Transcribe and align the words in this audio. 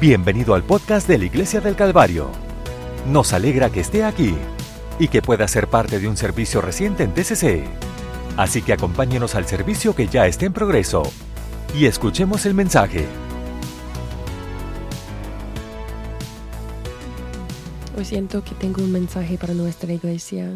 Bienvenido 0.00 0.54
al 0.54 0.64
podcast 0.64 1.06
de 1.06 1.18
la 1.18 1.26
Iglesia 1.26 1.60
del 1.60 1.76
Calvario. 1.76 2.30
Nos 3.06 3.34
alegra 3.34 3.68
que 3.68 3.80
esté 3.80 4.02
aquí 4.02 4.34
y 4.98 5.08
que 5.08 5.20
pueda 5.20 5.46
ser 5.46 5.68
parte 5.68 6.00
de 6.00 6.08
un 6.08 6.16
servicio 6.16 6.62
reciente 6.62 7.02
en 7.02 7.12
TCC. 7.12 7.64
Así 8.38 8.62
que 8.62 8.72
acompáñenos 8.72 9.34
al 9.34 9.44
servicio 9.44 9.94
que 9.94 10.06
ya 10.06 10.26
está 10.26 10.46
en 10.46 10.54
progreso 10.54 11.02
y 11.78 11.84
escuchemos 11.84 12.46
el 12.46 12.54
mensaje. 12.54 13.04
Hoy 17.94 18.06
siento 18.06 18.42
que 18.42 18.54
tengo 18.54 18.82
un 18.82 18.92
mensaje 18.92 19.36
para 19.36 19.52
nuestra 19.52 19.92
iglesia. 19.92 20.48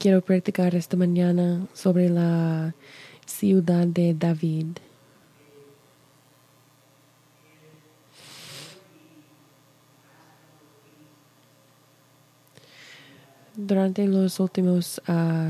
Quiero 0.00 0.22
practicar 0.22 0.74
esta 0.74 0.96
mañana 0.96 1.68
sobre 1.72 2.08
la 2.08 2.74
ciudad 3.26 3.86
de 3.86 4.12
David. 4.14 4.78
Durante 13.64 14.08
las 14.08 14.40
últimas 14.40 15.00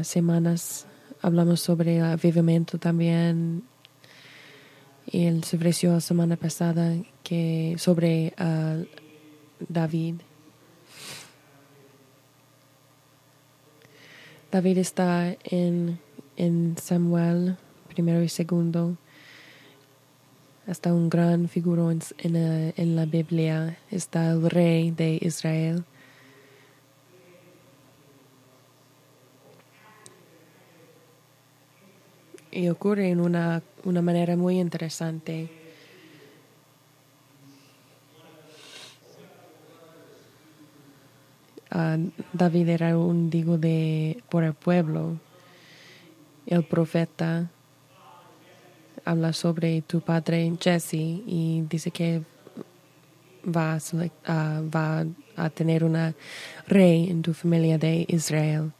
semanas 0.02 0.84
hablamos 1.22 1.60
sobre 1.60 2.02
avivamiento 2.02 2.76
también 2.76 3.62
y 5.06 5.24
el 5.24 5.44
se 5.44 5.56
la 5.56 6.00
semana 6.02 6.36
pasada 6.36 6.94
que 7.22 7.74
sobre 7.78 8.34
David. 9.66 10.16
David 14.50 14.76
está 14.76 15.34
en, 15.44 15.98
en 16.36 16.76
Samuel 16.76 17.56
primero 17.88 18.22
y 18.22 18.28
segundo. 18.28 18.98
Hasta 20.66 20.92
un 20.92 21.08
gran 21.08 21.48
figuro 21.48 21.90
en, 21.90 22.02
en, 22.18 22.94
la, 22.94 23.06
Biblia. 23.06 23.78
Está 23.90 24.32
el 24.32 24.50
rey 24.50 24.90
de 24.90 25.18
Israel. 25.22 25.86
Y 32.52 32.68
ocurre 32.68 33.08
en 33.08 33.20
una, 33.20 33.62
una 33.82 34.02
manera 34.02 34.36
muy 34.36 34.60
interesante. 34.60 35.48
Ah, 41.70 41.96
David 42.34 42.68
era 42.68 42.98
un 42.98 43.30
digo 43.30 43.56
de 43.56 44.22
por 44.28 44.44
el 44.44 44.52
pueblo. 44.52 45.18
El 46.44 46.64
profeta 46.64 47.50
habla 49.06 49.32
sobre 49.32 49.80
tu 49.80 50.02
padre 50.02 50.52
Jesse 50.60 50.92
y 50.92 51.64
dice 51.70 51.90
que 51.90 52.22
va 53.44 53.78
a, 54.26 54.60
va 54.60 55.06
a 55.36 55.50
tener 55.50 55.84
una 55.84 56.14
rey 56.68 57.08
en 57.08 57.22
tu 57.22 57.32
familia 57.32 57.78
de 57.78 58.04
Israel. 58.08 58.72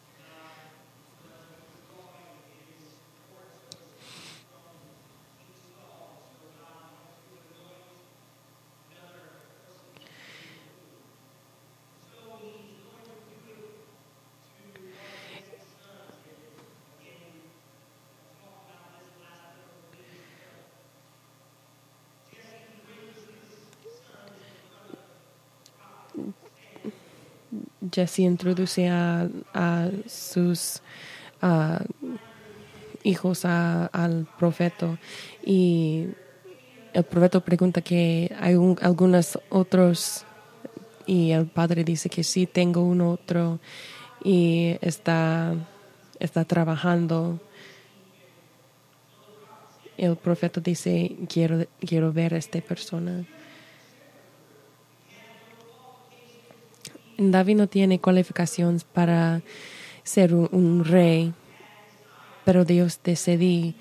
Jesse 27.92 28.20
introduce 28.20 28.88
a, 28.88 29.28
sus 30.06 30.80
hijos 33.02 33.44
al 33.44 34.26
profeta 34.38 34.98
y 35.44 36.06
el 36.92 37.04
profeta 37.04 37.40
pregunta 37.40 37.80
que 37.80 38.34
hay 38.38 38.54
algunos 38.80 39.38
otros 39.48 40.24
y 41.06 41.32
el 41.32 41.46
padre 41.46 41.84
dice 41.84 42.08
que 42.08 42.22
sí 42.22 42.46
tengo 42.46 42.82
un 42.82 43.00
otro 43.00 43.60
y 44.22 44.76
está, 44.80 45.54
está 46.20 46.44
trabajando. 46.44 47.40
El 49.96 50.16
profeta 50.16 50.60
dice 50.60 51.16
quiero, 51.28 51.66
quiero 51.80 52.12
ver 52.12 52.34
a 52.34 52.38
esta 52.38 52.60
persona. 52.60 53.24
David 57.18 57.56
no 57.56 57.66
tiene 57.66 58.00
cualificaciones 58.00 58.84
para 58.84 59.42
ser 60.02 60.34
un, 60.34 60.84
rey, 60.84 61.32
pero 62.44 62.64
Dios 62.64 63.00
decidió 63.04 63.74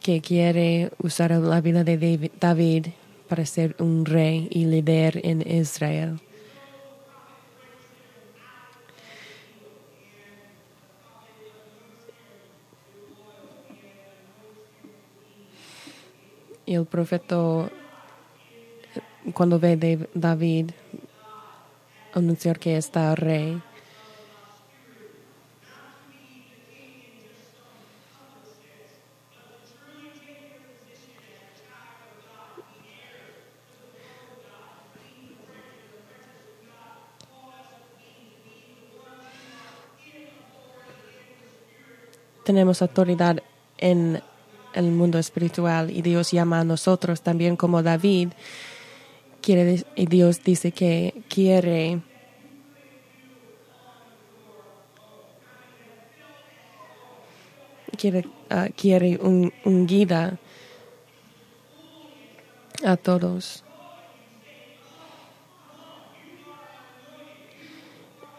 que 0.00 0.20
quiere 0.20 0.90
usar 1.02 1.30
la 1.32 1.60
vida 1.60 1.84
de 1.84 2.30
David 2.40 2.86
para 3.28 3.44
ser 3.46 3.76
un 3.78 4.04
rey 4.04 4.48
y 4.50 4.64
líder 4.64 5.20
en 5.24 5.42
Israel. 5.42 6.20
Y 16.66 16.74
el 16.74 16.86
profeta, 16.86 17.68
cuando 19.34 19.58
ve 19.58 20.08
David, 20.14 20.70
anunciar 22.14 22.58
que 22.58 22.76
está 22.76 23.14
rey. 23.14 23.62
Tenemos 42.44 42.82
autoridad 42.82 43.42
en 43.78 44.22
el 44.74 44.90
mundo 44.90 45.18
espiritual 45.18 45.90
y 45.90 46.02
Dios 46.02 46.32
llama 46.32 46.60
a 46.60 46.64
nosotros 46.64 47.22
también 47.22 47.56
como 47.56 47.82
David 47.82 48.30
quiere, 49.40 49.84
Dios 49.96 50.42
dice 50.42 50.72
que 50.72 51.22
quiere 51.28 52.00
quiere, 58.00 58.24
ah, 58.48 58.68
quiere 58.74 59.18
un, 59.20 59.52
un 59.64 59.86
guía 59.86 60.38
a 62.84 62.96
todos. 62.96 63.62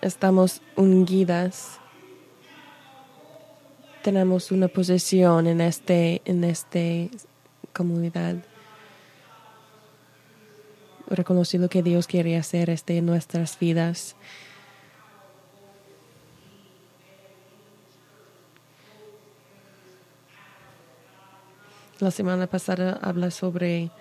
Estamos 0.02 0.62
ungidas. 0.76 1.80
Tenemos 4.02 4.52
una 4.52 4.68
posición 4.68 5.46
en 5.46 5.62
este 5.62 6.24
en 6.26 6.44
esta 6.44 6.80
comunidad 7.72 8.38
reconocido 11.16 11.70
que 11.70 11.84
Dios 11.84 12.08
quiere 12.08 12.38
hacer 12.38 12.70
este 12.70 12.98
en 12.98 13.06
nuestras 13.06 13.60
vidas. 13.60 14.16
La 22.00 22.10
semana 22.10 22.48
pasada 22.48 22.98
habla 23.02 23.30
sobre 23.30 23.92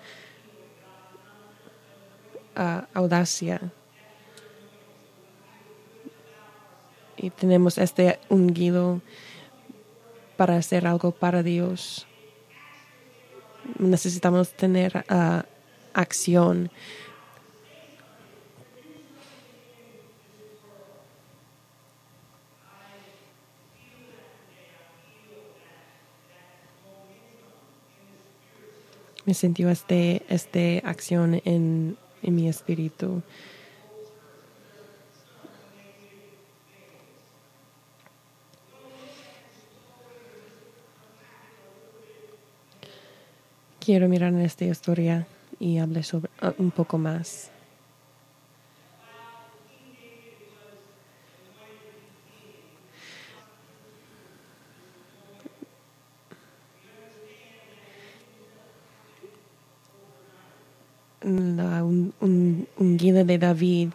uh, 2.57 2.81
audacia. 2.95 3.71
Y 7.15 7.29
tenemos 7.29 7.77
este 7.77 8.19
ungido 8.29 9.01
para 10.35 10.55
hacer 10.55 10.87
algo 10.87 11.11
para 11.11 11.43
Dios. 11.43 12.07
Necesitamos 13.77 14.53
tener 14.53 15.05
uh, 15.07 15.43
acción. 15.93 16.71
Me 29.25 29.33
sentí 29.33 29.63
este, 29.63 30.23
este 30.29 30.81
acción 30.83 31.41
en, 31.45 31.97
en 32.23 32.35
mi 32.35 32.49
espíritu. 32.49 33.21
quiero 43.91 44.07
mirar 44.07 44.29
en 44.29 44.39
esta 44.39 44.63
historia 44.63 45.27
y 45.61 45.77
hable 45.77 46.01
sobre 46.01 46.31
uh, 46.41 46.53
un 46.57 46.71
poco 46.71 46.97
más. 46.97 47.51
La 61.21 61.83
un, 61.83 62.15
un, 62.19 62.67
unguida 62.77 63.23
de 63.23 63.37
David 63.37 63.89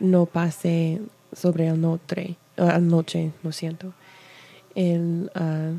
no 0.00 0.26
pase 0.26 1.00
sobre 1.32 1.68
el 1.68 1.80
noche, 1.80 2.36
noche, 2.80 3.30
lo 3.44 3.52
siento. 3.52 3.92
El, 4.74 5.30
uh, 5.36 5.78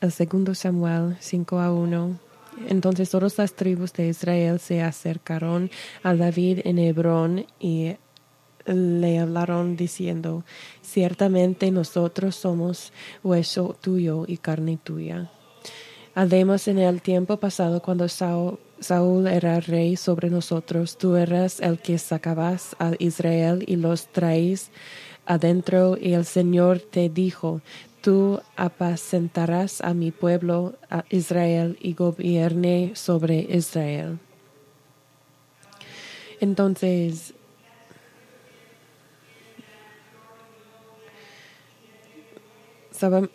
el 0.00 0.12
segundo 0.12 0.56
Samuel 0.56 1.16
5 1.20 1.60
a 1.60 1.72
1. 1.72 2.27
Entonces 2.68 3.10
todas 3.10 3.38
las 3.38 3.54
tribus 3.54 3.92
de 3.92 4.08
Israel 4.08 4.58
se 4.58 4.82
acercaron 4.82 5.70
a 6.02 6.14
David 6.14 6.60
en 6.64 6.78
Hebrón 6.78 7.46
y 7.60 7.96
le 8.66 9.18
hablaron 9.18 9.76
diciendo, 9.76 10.44
ciertamente 10.82 11.70
nosotros 11.70 12.36
somos 12.36 12.92
hueso 13.22 13.76
tuyo 13.80 14.24
y 14.26 14.36
carne 14.36 14.78
tuya. 14.82 15.30
Además, 16.14 16.66
en 16.66 16.78
el 16.78 17.00
tiempo 17.00 17.36
pasado, 17.36 17.80
cuando 17.80 18.08
Saúl, 18.08 19.26
era 19.28 19.60
rey 19.60 19.96
sobre 19.96 20.30
nosotros, 20.30 20.98
tú 20.98 21.14
eras 21.14 21.60
el 21.60 21.78
que 21.78 21.96
sacabas 21.96 22.74
a 22.80 22.92
Israel 22.98 23.62
y 23.66 23.76
los 23.76 24.08
traís 24.08 24.70
adentro, 25.26 25.96
y 26.00 26.14
el 26.14 26.24
Señor 26.24 26.80
te 26.80 27.08
dijo, 27.08 27.60
tú 28.08 28.40
apacentarás 28.56 29.82
a 29.82 29.92
mi 29.92 30.12
pueblo 30.12 30.76
a 30.88 31.04
Israel 31.10 31.76
y 31.78 31.92
gobierne 31.92 32.92
sobre 32.94 33.40
Israel. 33.40 34.18
Entonces, 36.40 37.34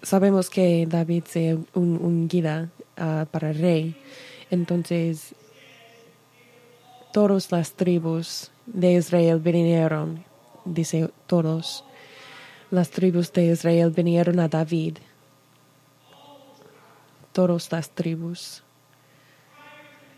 sabemos 0.02 0.50
que 0.50 0.88
David 0.90 1.26
se 1.28 1.60
un, 1.76 2.28
uh, 2.98 3.26
para 3.28 3.54
rey. 3.54 3.96
Entonces, 4.50 5.36
todas 7.12 7.52
las 7.52 7.74
tribus 7.74 8.50
de 8.66 8.94
Israel 8.94 9.38
vinieron, 9.38 10.24
dice 10.66 11.12
todos. 11.28 11.86
Las 12.74 12.90
tribus 12.90 13.32
de 13.32 13.46
Israel 13.52 13.92
vinieron 13.92 14.40
a 14.40 14.48
David. 14.48 14.98
Todas 17.32 17.72
las 17.72 17.92
tribus. 17.92 18.64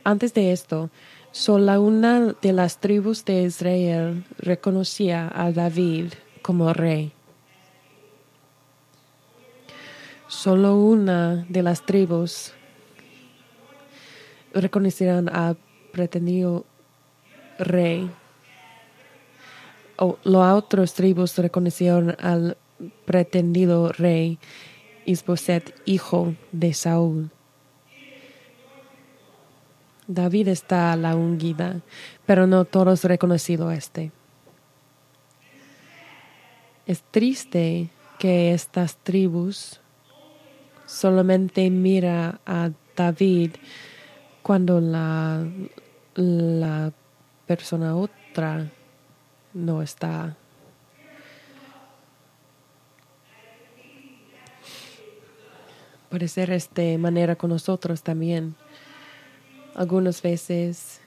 Antes 0.06 0.34
de 0.34 0.54
esto, 0.54 0.90
solo 1.34 1.82
una 1.82 2.34
de 2.42 2.54
las 2.54 2.80
tribus 2.80 3.26
de 3.26 3.44
Israel 3.44 4.24
reconocía 4.38 5.30
a 5.36 5.52
David 5.52 6.14
como 6.42 6.72
rey. 6.72 7.12
Solo 10.30 10.78
una 10.78 11.46
de 11.50 11.62
las 11.62 11.86
tribus 11.86 12.54
reconocieron 14.54 15.28
al 15.28 15.58
pretendido 15.92 16.64
rey. 17.60 18.10
O 19.98 20.18
los 20.24 20.46
otros 20.54 20.94
tribus 20.94 21.38
reconocieron 21.38 22.16
al 22.20 22.58
pretendido 23.06 23.92
rey 23.92 24.40
Isboset, 25.06 25.74
hijo 25.86 26.36
de 26.52 26.74
Saúl. 26.74 27.30
David 30.08 30.50
está 30.50 30.92
a 30.92 30.96
la 30.98 31.16
ungida, 31.16 31.82
pero 32.26 32.46
no 32.48 32.66
todos 32.66 33.04
reconocido 33.04 33.72
este. 33.72 34.12
Es 36.86 37.02
triste 37.10 37.90
que 38.20 38.54
estas 38.54 38.98
tribus 38.98 39.80
solamente 40.86 41.70
mira 41.70 42.40
a 42.46 42.70
David 42.96 43.52
cuando 44.44 44.80
la, 44.80 45.48
la 46.14 46.94
persona 47.48 47.96
otra 47.96 48.70
no 49.56 49.82
está. 49.82 50.36
Ser 56.28 56.62
de 56.74 56.98
manera 56.98 57.36
con 57.36 57.50
nosotros 57.50 58.02
también. 58.02 58.56
Algunas 59.76 60.22
veces 60.22 61.02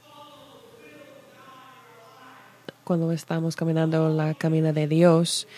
cuando 2.85 3.11
estamos 3.12 3.56
caminando 3.56 4.11
la 4.11 4.35
camina 4.35 4.73
de 4.73 4.87
Dios, 4.87 5.49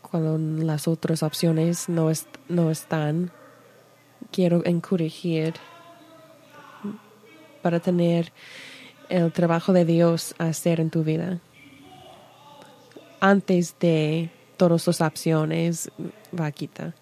cuando 0.00 0.38
las 0.64 0.88
otras 0.88 1.22
opciones 1.22 1.88
no, 1.90 2.10
no 2.48 2.70
están, 2.70 3.30
quiero 4.32 4.62
encouragir 4.64 5.54
para 7.62 7.78
tener 7.80 8.32
el 9.08 9.32
trabajo 9.32 9.72
de 9.72 9.84
Dios 9.84 10.34
a 10.38 10.46
hacer 10.46 10.80
en 10.80 10.90
tu 10.90 11.04
vida. 11.04 11.38
Antes 13.20 13.74
de 13.78 14.30
todas 14.56 14.86
las 14.86 15.00
opciones, 15.00 15.90
vaquita. 16.32 16.94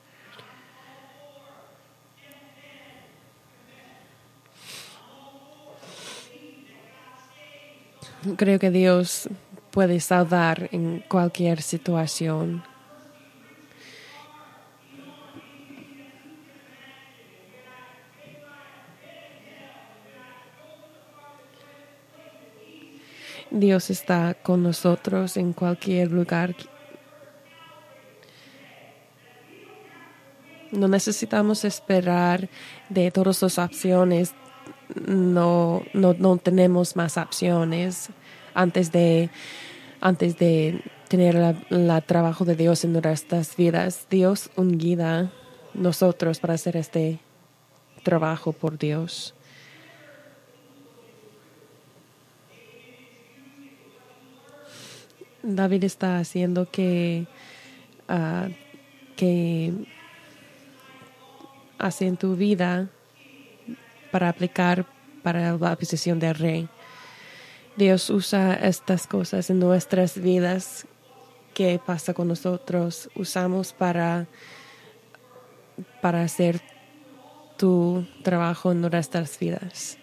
Creo 8.37 8.59
que 8.59 8.71
Dios 8.71 9.29
puede 9.71 10.01
salvar 10.01 10.69
en 10.73 11.05
cualquier 11.09 11.61
situación. 11.61 12.63
Dios 23.55 23.89
está 23.89 24.35
con 24.35 24.65
nosotros 24.65 25.37
en 25.37 25.53
cualquier 25.53 26.11
lugar. 26.11 26.57
No 30.73 30.89
necesitamos 30.89 31.65
esperar 31.65 32.49
de 32.89 33.13
todas 33.13 33.41
las 33.43 33.59
opciones. 33.59 34.35
No, 35.07 35.85
no, 35.93 36.15
no 36.15 36.37
tenemos 36.39 36.97
más 36.97 37.17
opciones 37.17 38.09
antes 38.55 38.91
de, 38.91 39.31
antes 40.01 40.37
de 40.37 40.83
tener 41.07 41.37
el 41.71 42.03
trabajo 42.07 42.45
de 42.45 42.57
Dios 42.57 42.85
en 42.85 42.93
nuestras 42.93 43.55
vidas. 43.55 44.09
Dios 44.11 44.51
un 44.57 44.79
guía 44.79 45.31
nosotros 45.75 46.41
para 46.41 46.55
hacer 46.55 46.77
este 46.77 47.21
trabajo 48.03 48.53
por 48.53 48.79
Dios. 48.79 49.33
David 55.45 55.85
está 55.85 56.19
haciendo 56.19 56.71
que, 56.71 57.27
uh, 58.09 58.51
que 59.15 59.73
hace 61.79 62.07
en 62.07 62.17
tu 62.17 62.35
vida 62.35 62.89
para 64.11 64.31
aplicar 64.31 64.87
para 65.23 65.57
la 65.57 65.77
posición 65.77 66.19
de 66.19 66.33
rey. 66.33 66.69
Dios 67.77 68.09
usa 68.09 68.55
estas 68.55 69.07
cosas 69.07 69.51
en 69.51 69.59
nuestras 69.59 70.21
vidas 70.21 70.87
que 71.53 71.81
pasa 71.85 72.15
con 72.15 72.29
nosotros. 72.29 73.11
Usamos 73.15 73.73
para, 73.73 74.27
para 76.01 76.23
hacer 76.23 76.61
tu 77.59 78.07
trabajo 78.23 78.73
en 78.73 78.81
nuestras 78.81 79.39
vidas. 79.39 79.99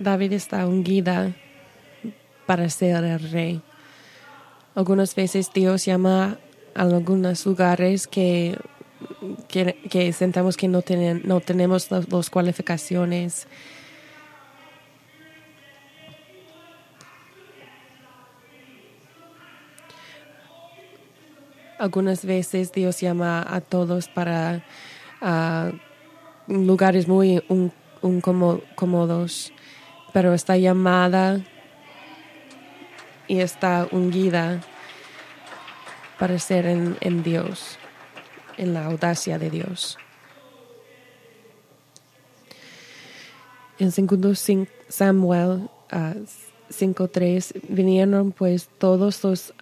David 0.00 0.32
está 0.32 0.66
ungida 0.66 1.34
para 2.46 2.70
ser 2.70 3.04
el 3.04 3.30
rey. 3.30 3.60
Algunas 4.74 5.14
veces 5.14 5.52
Dios 5.52 5.84
llama 5.84 6.38
a 6.74 6.82
algunos 6.82 7.44
lugares 7.44 8.06
que, 8.06 8.56
que, 9.46 10.12
sentamos 10.14 10.56
que 10.56 10.68
no, 10.68 10.82
no 11.24 11.40
tenemos 11.42 11.90
las, 11.90 12.30
cualificaciones. 12.30 13.46
Algunas 21.78 22.24
veces 22.24 22.72
Dios 22.72 23.00
llama 23.00 23.44
a 23.46 23.60
todos 23.60 24.08
para 24.08 24.64
lugares 26.48 27.06
muy 27.06 27.44
un, 27.48 27.70
cómodos 28.74 29.52
pero 30.12 30.34
esta 30.34 30.56
llamada 30.56 31.40
y 33.28 33.40
está 33.40 33.86
ungida 33.92 34.60
para 36.18 36.38
ser 36.38 36.66
en, 36.66 37.22
Dios, 37.22 37.78
en 38.56 38.74
la 38.74 38.86
audacia 38.86 39.38
de 39.38 39.50
Dios. 39.50 39.96
En 43.78 43.90
2 43.90 44.50
Samuel 44.88 45.70
5.3 45.90 47.62
vinieron 47.68 48.32
pues 48.32 48.68
todos 48.78 49.24
los 49.24 49.54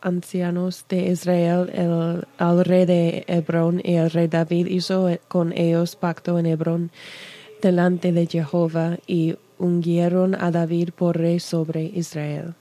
ancianos 0.00 0.84
de 0.88 1.08
Israel, 1.08 1.70
el, 1.72 2.26
al 2.38 2.64
rey 2.64 2.86
de 2.86 3.24
Hebrón 3.28 3.80
y 3.84 3.94
el 3.94 4.10
rey 4.10 4.28
David 4.28 4.66
hizo 4.66 5.08
con 5.28 5.52
ellos 5.52 5.94
pacto 5.94 6.38
en 6.38 6.46
Hebrón 6.46 6.90
delante 7.60 8.12
de 8.12 8.26
Jehová 8.26 8.98
y 9.06 9.36
ungieron 9.60 10.34
a 10.34 10.50
David 10.50 10.90
por 10.96 11.18
rey 11.18 11.38
sobre 11.38 11.82
Israel. 11.84 12.54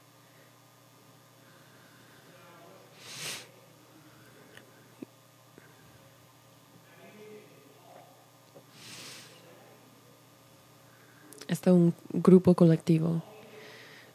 Está 11.47 11.73
un 11.73 11.95
grupo 12.11 12.53
colectivo. 12.53 13.23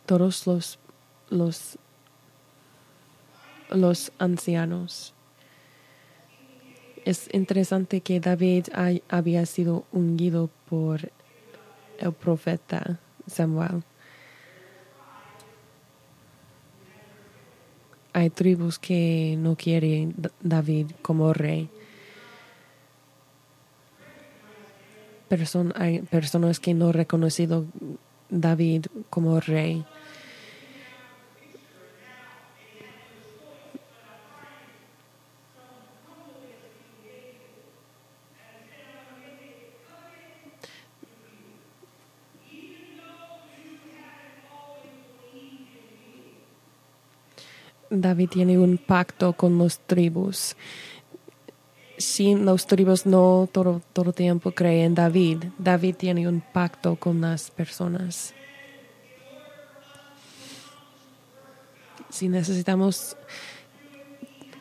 Todos 0.06 0.46
los, 0.46 0.78
los, 1.30 1.78
los 3.70 4.12
ancianos. 4.18 5.14
Es 7.04 7.28
interesante 7.32 8.02
que 8.02 8.20
David 8.20 8.66
había 9.08 9.46
sido 9.46 9.84
ungido 9.90 10.48
por 10.68 11.10
el 11.98 12.12
profeta 12.12 12.98
Samuel. 13.26 13.82
Hay 18.12 18.30
tribus 18.30 18.78
que 18.78 19.34
no 19.38 19.56
quieren 19.56 20.14
David 20.40 20.92
como 21.02 21.32
rey. 21.32 21.68
hay 25.74 26.00
personas 26.02 26.60
que 26.60 26.74
no 26.74 26.86
han 26.86 26.92
reconocido 26.92 27.66
David 28.30 28.86
como 29.10 29.40
rey. 29.40 29.84
David 48.04 48.28
tiene 48.28 48.58
un 48.58 48.76
pacto 48.76 49.32
con 49.32 49.56
los 49.56 49.78
tribus. 49.78 50.56
Si 51.96 52.34
los 52.34 52.66
tribus 52.66 53.06
no 53.06 53.48
todo, 53.50 53.80
todo 53.94 54.12
tiempo 54.12 54.50
creen 54.50 54.84
en 54.84 54.94
David, 54.94 55.44
David 55.56 55.96
tiene 55.96 56.28
un 56.28 56.42
pacto 56.42 56.96
con 56.96 57.22
las 57.22 57.50
personas. 57.50 58.34
Si 62.10 62.28
necesitamos 62.28 63.16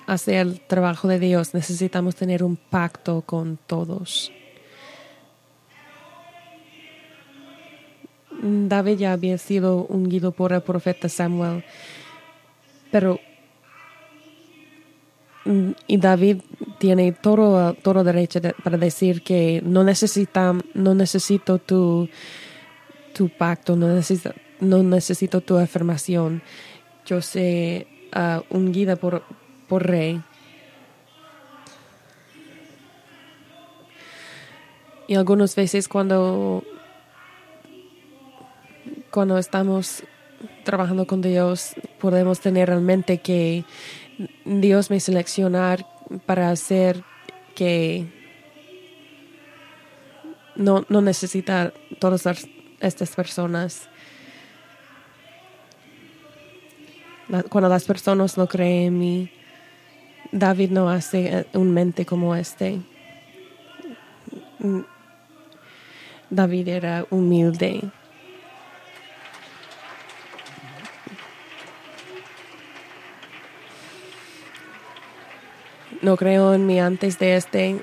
hacer 0.08 0.36
el 0.36 0.62
trabajo 0.62 1.10
de 1.10 1.20
Dios, 1.20 1.54
necesitamos 1.54 2.16
tener 2.16 2.46
un 2.46 2.56
pacto 2.56 3.24
con 3.24 3.60
todos. 3.68 4.32
David 8.42 9.00
ya 9.00 9.12
había 9.12 9.38
sido 9.38 9.86
ungido 9.90 10.32
por 10.32 10.54
el 10.54 10.62
profeta 10.62 11.10
Samuel 11.10 11.66
pero 12.94 13.20
y 15.94 15.98
David 15.98 16.42
tiene 16.80 17.12
todo, 17.12 17.76
todo 17.76 18.04
derecho 18.04 18.42
para 18.64 18.80
decir 18.80 19.22
que 19.22 19.62
no 19.64 19.84
necesita, 19.84 20.56
no 20.74 20.96
necesito 20.96 21.60
tu, 21.60 22.10
pacto, 23.38 23.76
no 23.76 23.90
necesito, 23.90 24.34
no 24.60 24.82
necesito 24.82 25.42
tu 25.42 25.56
afirmación. 25.56 26.42
Yo 27.06 27.22
sé 27.22 27.86
uh, 28.16 28.42
un 28.50 28.72
guía 28.72 28.96
por, 28.96 29.22
por 29.68 29.86
rey. 29.86 30.20
Y 35.08 35.14
algunas 35.14 35.56
veces 35.56 35.88
cuando, 35.88 36.64
cuando 39.12 39.38
estamos 39.38 40.04
trabajando 40.64 41.06
con 41.06 41.22
Dios, 41.22 41.76
podemos 42.00 42.40
tener 42.40 42.72
en 42.72 42.84
mente 42.84 43.20
que 43.20 43.64
Dios 44.46 44.90
me 44.90 45.00
seleccionar 45.00 45.86
para 46.26 46.50
hacer 46.50 47.04
que 47.56 48.08
no, 50.56 50.86
no 50.90 51.02
necesita 51.02 51.74
todas 52.00 52.26
estas 52.80 53.16
personas. 53.16 53.90
Cuando 57.50 57.70
las 57.70 57.86
personas 57.86 58.38
no 58.38 58.48
creen 58.48 58.88
en 58.88 59.00
mí, 59.00 59.32
David 60.32 60.72
no 60.72 60.90
hace 60.90 61.48
un 61.54 61.72
mente 61.72 62.06
como 62.06 62.36
este. 62.36 62.80
David 66.30 66.68
era 66.68 67.06
humilde. 67.10 67.82
No 76.04 76.18
creo 76.18 76.54
en 76.54 76.68
mí 76.68 76.82
antes 76.82 77.18
de 77.18 77.38
este, 77.38 77.82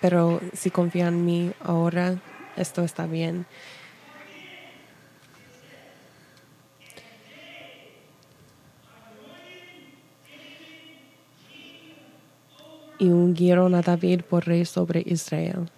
pero 0.00 0.40
si 0.54 0.70
confía 0.70 1.08
en 1.08 1.24
mí 1.24 1.50
ahora, 1.60 2.18
esto 2.56 2.84
está 2.84 3.06
bien. 3.06 3.46
Y 13.00 13.08
ungieron 13.08 13.74
a 13.74 13.82
David 13.82 14.20
por 14.22 14.46
rey 14.46 14.64
sobre 14.64 15.02
Israel. 15.04 15.68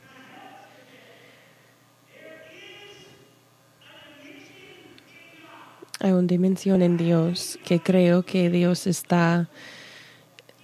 Hay 6.01 6.11
una 6.11 6.27
dimensión 6.27 6.83
en 6.83 6.99
Dios 6.99 7.59
que 7.65 7.81
creo 7.81 8.25
que 8.25 8.51
Dios 8.51 8.87
está 8.87 9.49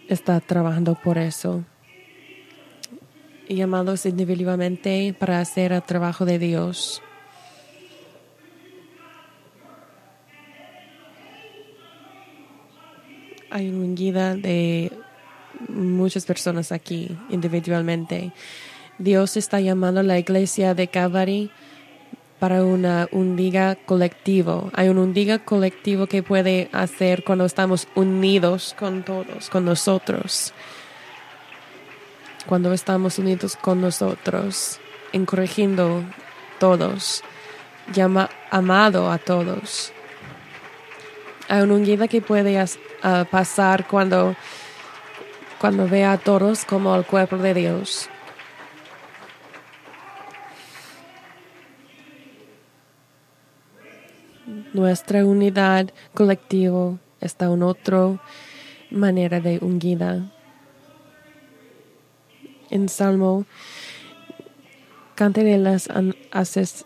está 0.08 0.40
trabajando 0.40 0.94
por 0.94 1.18
eso. 1.18 1.64
Llamados 3.48 4.04
individualmente 4.06 5.14
para 5.18 5.40
hacer 5.40 5.72
el 5.72 5.82
trabajo 5.82 6.24
de 6.24 6.38
Dios. 6.38 7.02
Hay 13.50 13.70
una 13.70 13.94
guía 13.94 14.34
de 14.34 14.92
muchas 15.68 16.26
personas 16.26 16.72
aquí 16.72 17.16
individualmente. 17.30 18.32
Dios 18.98 19.36
está 19.36 19.60
llamando 19.60 20.00
a 20.00 20.02
la 20.02 20.18
iglesia 20.18 20.74
de 20.74 20.88
Calvary 20.88 21.50
para 22.38 22.64
una, 22.64 23.08
un 23.10 23.36
diga 23.36 23.74
colectivo. 23.74 24.70
Hay 24.74 24.88
un, 24.88 24.98
un 24.98 25.12
diga 25.12 25.38
colectivo 25.38 26.06
que 26.06 26.22
puede 26.22 26.68
hacer 26.72 27.24
cuando 27.24 27.44
estamos 27.44 27.88
unidos 27.94 28.74
con 28.78 29.02
todos, 29.02 29.50
con 29.50 29.64
nosotros. 29.64 30.52
Cuando 32.46 32.72
estamos 32.72 33.18
unidos 33.18 33.56
con 33.56 33.80
nosotros, 33.80 34.80
encorrigiendo 35.12 36.02
todos, 36.58 37.22
llama 37.92 38.30
amado 38.50 39.10
a 39.10 39.18
todos. 39.18 39.92
Hay 41.48 41.62
un 41.62 41.84
guía 41.84 42.08
que 42.08 42.20
puede 42.22 42.64
pasar 43.30 43.86
cuando, 43.86 44.36
cuando 45.60 45.88
ve 45.88 46.04
a 46.04 46.16
todos 46.18 46.64
como 46.64 46.94
el 46.94 47.04
cuerpo 47.04 47.36
de 47.36 47.54
Dios 47.54 48.08
nuestra 54.78 55.24
unidad 55.24 55.90
colectiva 56.14 56.98
está 57.20 57.46
en 57.46 57.62
otra 57.62 58.20
manera 58.90 59.40
de 59.40 59.58
ungida. 59.60 60.30
En 62.70 62.88
Salmo, 62.88 63.44
de 65.16 65.58
las 65.58 65.88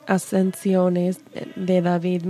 ascensiones 0.06 1.20
de 1.54 1.82
David. 1.82 2.24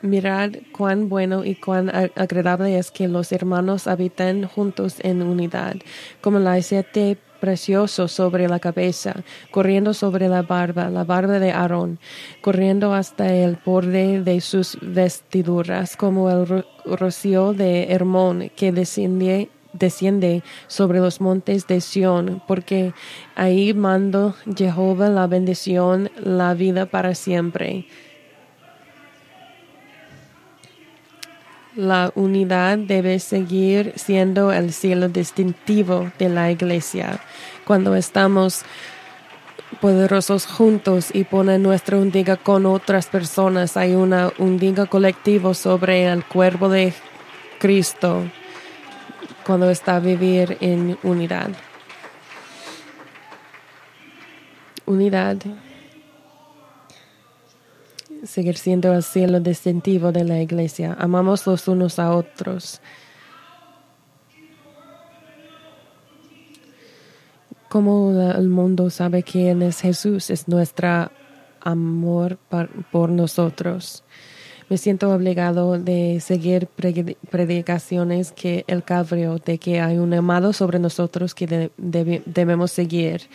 Mirad 0.00 0.52
cuán 0.72 1.08
bueno 1.08 1.44
y 1.44 1.56
cuán 1.56 1.88
agradable 1.88 2.78
es 2.78 2.90
que 2.90 3.08
los 3.08 3.32
hermanos 3.32 3.86
habiten 3.86 4.46
juntos 4.46 4.96
en 5.00 5.22
unidad, 5.22 5.76
como 6.20 6.38
las 6.38 6.66
siete 6.66 7.18
precioso 7.40 8.08
sobre 8.08 8.48
la 8.48 8.58
cabeza, 8.58 9.14
corriendo 9.50 9.94
sobre 9.94 10.28
la 10.28 10.42
barba, 10.42 10.90
la 10.90 11.04
barba 11.04 11.38
de 11.38 11.52
Aarón, 11.52 11.98
corriendo 12.40 12.92
hasta 12.94 13.34
el 13.34 13.58
borde 13.64 14.22
de 14.22 14.40
sus 14.40 14.78
vestiduras, 14.80 15.96
como 15.96 16.30
el 16.30 16.64
rocío 16.84 17.52
de 17.52 17.92
Hermón 17.92 18.50
que 18.56 18.72
desciende 18.72 19.50
desciende 19.72 20.42
sobre 20.66 20.98
los 20.98 21.20
montes 21.20 21.66
de 21.66 21.80
Sión, 21.80 22.42
porque 22.48 22.94
ahí 23.34 23.74
mando 23.74 24.34
Jehová 24.56 25.08
la 25.08 25.26
bendición, 25.26 26.10
la 26.16 26.54
vida 26.54 26.86
para 26.86 27.14
siempre. 27.14 27.86
La 31.78 32.10
unidad 32.16 32.76
debe 32.76 33.20
seguir 33.20 33.92
siendo 33.94 34.52
el 34.52 34.72
cielo 34.72 35.08
distintivo 35.08 36.10
de 36.18 36.28
la 36.28 36.50
iglesia. 36.50 37.20
Cuando 37.64 37.94
estamos 37.94 38.62
poderosos 39.80 40.44
juntos 40.44 41.10
y 41.14 41.22
ponen 41.22 41.62
nuestra 41.62 41.96
undiga 41.96 42.36
con 42.36 42.66
otras 42.66 43.06
personas, 43.06 43.76
hay 43.76 43.94
una 43.94 44.32
undiga 44.38 44.86
colectivo 44.86 45.54
sobre 45.54 46.06
el 46.06 46.24
cuerpo 46.24 46.68
de 46.68 46.92
Cristo 47.60 48.24
cuando 49.46 49.70
está 49.70 50.00
vivir 50.00 50.58
en 50.60 50.98
unidad. 51.04 51.50
Unidad 54.84 55.36
seguir 58.24 58.56
siendo 58.56 58.92
el 58.92 59.02
cielo 59.02 59.40
distintivo 59.40 60.12
de 60.12 60.24
la 60.24 60.40
iglesia. 60.40 60.96
Amamos 60.98 61.46
los 61.46 61.68
unos 61.68 61.98
a 61.98 62.14
otros. 62.14 62.80
Como 67.68 68.18
el 68.18 68.48
mundo 68.48 68.88
sabe 68.88 69.22
quién 69.22 69.62
es 69.62 69.80
Jesús, 69.80 70.30
es 70.30 70.48
nuestro 70.48 71.10
amor 71.60 72.38
por 72.90 73.10
nosotros. 73.10 74.04
Me 74.70 74.76
siento 74.76 75.12
obligado 75.14 75.78
de 75.78 76.20
seguir 76.20 76.68
predicaciones 77.30 78.32
que 78.32 78.64
el 78.66 78.84
Calvario, 78.84 79.38
de 79.38 79.58
que 79.58 79.80
hay 79.80 79.98
un 79.98 80.12
amado 80.12 80.52
sobre 80.52 80.78
nosotros 80.78 81.34
que 81.34 81.70
debemos 81.76 82.70
seguir 82.70 83.28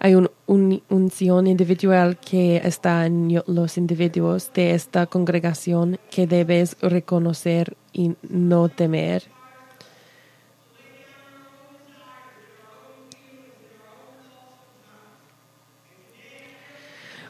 hay 0.00 0.14
una 0.14 0.30
un, 0.50 0.82
unción 0.88 1.46
individual 1.46 2.18
que 2.18 2.56
está 2.56 3.06
en 3.06 3.40
los 3.46 3.78
individuos 3.78 4.52
de 4.52 4.74
esta 4.74 5.06
congregación 5.06 6.00
que 6.10 6.26
debes 6.26 6.76
reconocer 6.82 7.76
y 7.92 8.16
no 8.28 8.68
temer. 8.68 9.22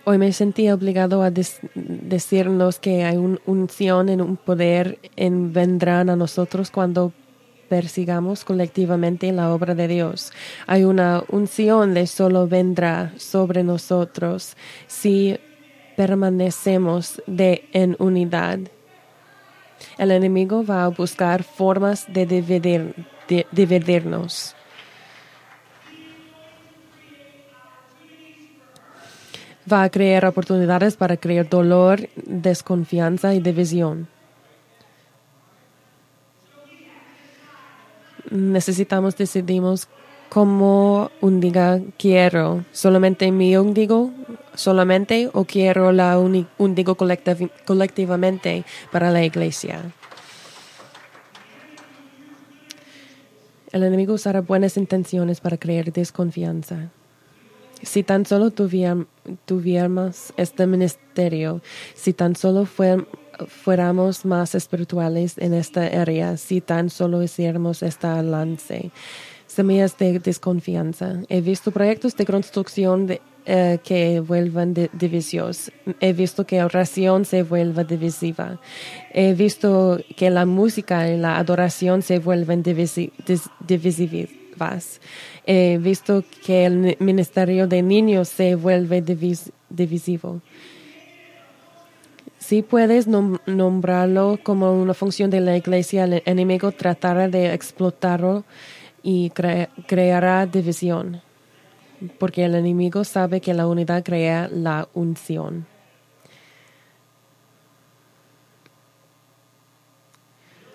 Hoy 0.04 0.16
me 0.16 0.32
sentí 0.32 0.70
obligado 0.70 1.22
a 1.22 1.30
decirnos 1.30 2.78
que 2.78 3.04
hay 3.04 3.18
una 3.18 3.38
unción 3.44 4.08
en 4.08 4.22
un 4.22 4.38
poder 4.38 4.98
en 5.16 5.52
vendrán 5.52 6.08
a 6.08 6.16
nosotros 6.16 6.70
cuando 6.70 7.12
persigamos 7.70 8.44
colectivamente 8.44 9.30
la 9.30 9.54
obra 9.54 9.76
de 9.76 9.86
Dios. 9.86 10.32
Hay 10.66 10.82
una 10.82 11.22
unción 11.28 11.94
de 11.94 12.08
solo 12.08 12.48
vendrá 12.48 13.12
sobre 13.16 13.62
nosotros 13.62 14.56
si 14.88 15.38
permanecemos 15.96 17.22
de 17.28 17.64
en 17.72 17.94
unidad. 18.00 18.58
El 19.98 20.10
enemigo 20.10 20.64
va 20.64 20.84
a 20.84 20.88
buscar 20.88 21.44
formas 21.44 22.12
de, 22.12 22.26
dividir, 22.26 22.92
de 23.28 23.46
dividirnos. 23.52 24.56
Va 29.72 29.84
a 29.84 29.90
crear 29.90 30.26
oportunidades 30.26 30.96
para 30.96 31.16
crear 31.16 31.48
dolor, 31.48 32.08
desconfianza 32.26 33.32
y 33.32 33.38
división. 33.38 34.08
Necesitamos 38.30 39.16
decidimos 39.16 39.88
cómo 40.28 41.10
un 41.20 41.40
diga 41.40 41.80
quiero, 41.98 42.64
solamente 42.72 43.30
mi 43.32 43.56
un 43.56 43.74
digo, 43.74 44.12
solamente 44.54 45.28
o 45.32 45.44
quiero 45.44 45.92
la 45.92 46.18
un, 46.18 46.46
digo 46.74 46.96
colectivamente 46.96 48.64
para 48.92 49.10
la 49.10 49.24
iglesia. 49.24 49.92
El 53.72 53.84
enemigo 53.84 54.14
usará 54.14 54.40
buenas 54.40 54.76
intenciones 54.76 55.40
para 55.40 55.56
crear 55.56 55.92
desconfianza. 55.92 56.90
Si 57.82 58.02
tan 58.02 58.26
solo 58.26 58.50
tuviéramos 58.50 60.32
este 60.36 60.66
ministerio, 60.66 61.62
si 61.94 62.12
tan 62.12 62.36
solo 62.36 62.66
fuéramos 63.46 64.24
más 64.24 64.54
espirituales 64.54 65.38
en 65.38 65.54
esta 65.54 65.82
área 65.86 66.36
si 66.36 66.60
tan 66.60 66.90
solo 66.90 67.22
hiciéramos 67.22 67.82
esta 67.82 68.22
lance. 68.22 68.90
Semillas 69.46 69.96
de 69.98 70.18
desconfianza. 70.20 71.20
He 71.28 71.40
visto 71.40 71.72
proyectos 71.72 72.16
de 72.16 72.24
construcción 72.24 73.18
eh, 73.46 73.78
que 73.82 74.20
vuelvan 74.20 74.74
de. 74.74 74.90
He 76.00 76.12
visto 76.12 76.46
que 76.46 76.58
la 76.58 76.66
oración 76.66 77.24
se 77.24 77.42
vuelva 77.42 77.82
divisiva. 77.82 78.60
He 79.12 79.34
visto 79.34 79.98
que 80.16 80.30
la 80.30 80.46
música 80.46 81.08
y 81.08 81.16
la 81.16 81.38
adoración 81.38 82.02
se 82.02 82.20
vuelven 82.20 82.62
He 85.46 85.78
visto 85.78 86.24
que 86.44 86.66
el 86.66 86.96
ministerio 86.98 87.66
de 87.66 87.82
niños 87.82 88.28
se 88.28 88.54
vuelve 88.54 89.02
divisivo 89.02 90.40
si 92.50 92.62
puedes 92.62 93.06
nombrarlo 93.06 94.40
como 94.42 94.72
una 94.72 94.92
función 94.92 95.30
de 95.30 95.40
la 95.40 95.56
iglesia, 95.56 96.02
el 96.02 96.22
enemigo 96.24 96.72
tratará 96.72 97.28
de 97.28 97.54
explotarlo 97.54 98.42
y 99.04 99.30
creará 99.86 100.46
división, 100.46 101.22
porque 102.18 102.46
el 102.46 102.56
enemigo 102.56 103.04
sabe 103.04 103.40
que 103.40 103.54
la 103.54 103.68
unidad 103.68 104.02
crea 104.02 104.48
la 104.48 104.88
unción. 104.94 105.64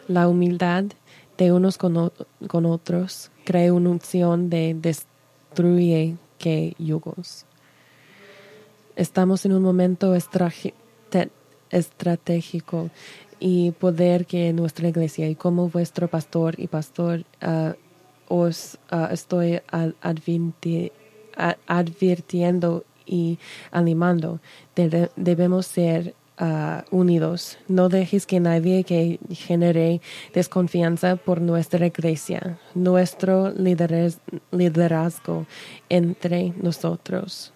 La 0.07 0.29
humildad 0.29 0.85
de 1.37 1.51
unos 1.51 1.77
con 1.77 2.65
otros 2.65 3.31
crea 3.45 3.73
una 3.73 3.91
unción 3.91 4.49
de 4.49 4.75
destruye 4.77 6.17
que 6.37 6.75
yugos. 6.77 7.45
Estamos 8.95 9.45
en 9.45 9.53
un 9.53 9.63
momento 9.63 10.15
estratégico 10.15 10.77
estratégico 11.71 12.89
y 13.39 13.71
poder 13.71 14.25
que 14.25 14.53
nuestra 14.53 14.87
iglesia 14.87 15.27
y 15.27 15.35
como 15.35 15.69
vuestro 15.69 16.07
pastor 16.07 16.55
y 16.59 16.67
pastor 16.67 17.25
ah, 17.41 17.75
os 18.27 18.77
ah, 18.89 19.09
estoy 19.11 19.61
advirtiendo 21.67 22.85
y 23.05 23.37
animando. 23.71 24.39
debemos 25.15 25.67
ser 25.67 26.15
ah, 26.37 26.85
unidos. 26.91 27.57
No 27.67 27.89
dejes 27.89 28.25
que 28.25 28.39
nadie 28.39 28.83
que 28.83 29.19
genere 29.31 30.01
desconfianza 30.33 31.15
por 31.15 31.41
nuestra 31.41 31.85
iglesia, 31.85 32.59
nuestro 32.73 33.51
liderazgo 34.51 35.45
entre 35.89 36.53
nosotros 36.61 37.53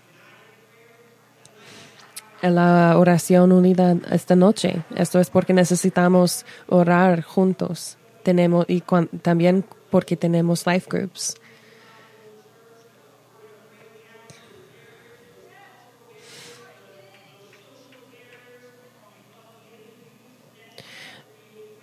la 2.41 2.97
oración 2.97 3.51
unida 3.51 3.97
esta 4.11 4.35
noche. 4.35 4.83
Esto 4.95 5.19
es 5.19 5.29
porque 5.29 5.53
necesitamos 5.53 6.45
orar 6.67 7.21
juntos. 7.21 7.97
Tenemos 8.23 8.65
y 8.69 8.81
también 9.21 9.65
porque 9.89 10.15
tenemos 10.15 10.65
life 10.65 10.87
groups. 10.89 11.35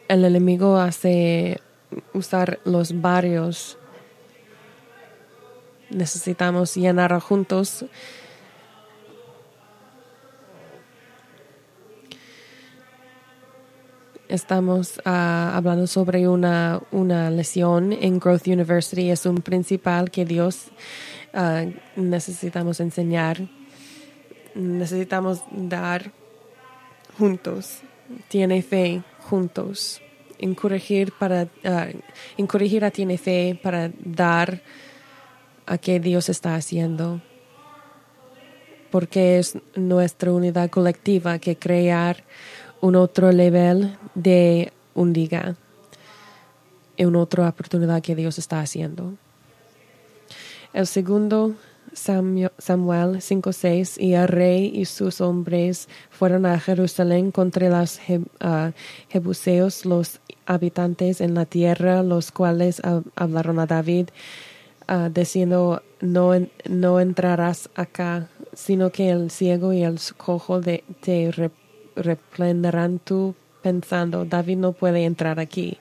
El 0.09 0.25
enemigo 0.25 0.77
hace 0.77 1.61
usar 2.13 2.61
los 2.65 3.01
barrios. 3.01 3.79
Necesitamos 5.91 6.75
llenar 6.77 7.19
juntos 7.21 7.85
estamos 14.29 15.01
ah, 15.05 15.53
hablando 15.55 15.87
sobre 15.87 16.29
una, 16.29 16.81
una, 16.91 17.31
lesión 17.31 17.93
en 17.93 18.19
Growth 18.19 18.47
University. 18.47 19.11
Es 19.11 19.27
un 19.27 19.37
principal 19.37 20.11
que 20.11 20.25
Dios 20.25 20.67
ah, 21.33 21.65
necesitamos 21.97 22.81
enseñar, 22.81 23.49
necesitamos 24.55 25.43
dar 25.51 26.13
juntos. 27.19 27.81
Tiene 28.29 28.63
fe 28.63 29.03
juntos. 29.29 30.01
Encouragir 30.39 31.13
para 31.13 31.45
uh, 31.45 32.85
a 32.85 32.91
tiene 32.91 33.19
fe 33.19 33.59
para 33.61 33.91
dar 34.05 34.61
a 35.67 35.79
qué 35.79 35.99
Dios 35.99 36.29
está 36.29 36.55
haciendo, 36.55 37.21
porque 38.91 39.39
es 39.39 39.59
nuestra 39.75 40.33
unidad 40.33 40.71
colectiva 40.71 41.39
que 41.39 41.57
crear 41.57 42.23
un 42.81 42.95
otro 42.95 43.33
nivel 43.33 43.97
de 44.15 44.73
un 44.95 45.13
día 45.13 45.57
y 46.97 47.05
una 47.05 47.21
otra 47.21 47.49
oportunidad 47.49 48.03
que 48.03 48.15
Dios 48.15 48.39
está 48.39 48.61
haciendo. 48.61 49.15
El 50.73 50.87
segundo 50.87 51.55
Samuel 51.97 53.21
5:6 53.21 53.99
y 53.99 54.13
el 54.15 54.29
rey 54.29 54.71
y 54.75 54.85
sus 54.85 55.21
hombres 55.21 55.89
fueron 56.11 56.47
a 56.47 56.61
Jerusalén 56.61 57.33
contra 57.33 57.69
los 57.71 57.99
ah, 58.41 58.73
jebuseos, 59.09 59.87
los 59.87 60.21
habitantes 60.47 61.21
en 61.21 61.35
la 61.35 61.47
tierra, 61.47 62.03
los 62.03 62.31
cuales 62.31 62.81
hablaron 63.17 63.59
a 63.59 63.67
David, 63.67 64.09
uh, 64.89 65.09
diciendo, 65.11 65.83
no, 66.01 66.33
no 66.69 67.01
entrarás 67.01 67.69
acá, 67.75 68.29
sino 68.53 68.91
que 68.91 69.11
el 69.11 69.31
ciego 69.31 69.73
y 69.73 69.83
el 69.83 69.99
cojo 70.17 70.61
de, 70.61 70.85
te 71.01 71.33
reprenderán 71.97 73.01
tú 73.01 73.35
pensando, 73.63 74.25
David 74.25 74.59
no 74.59 74.73
puede 74.73 75.05
entrar 75.05 75.41
aquí. 75.41 75.79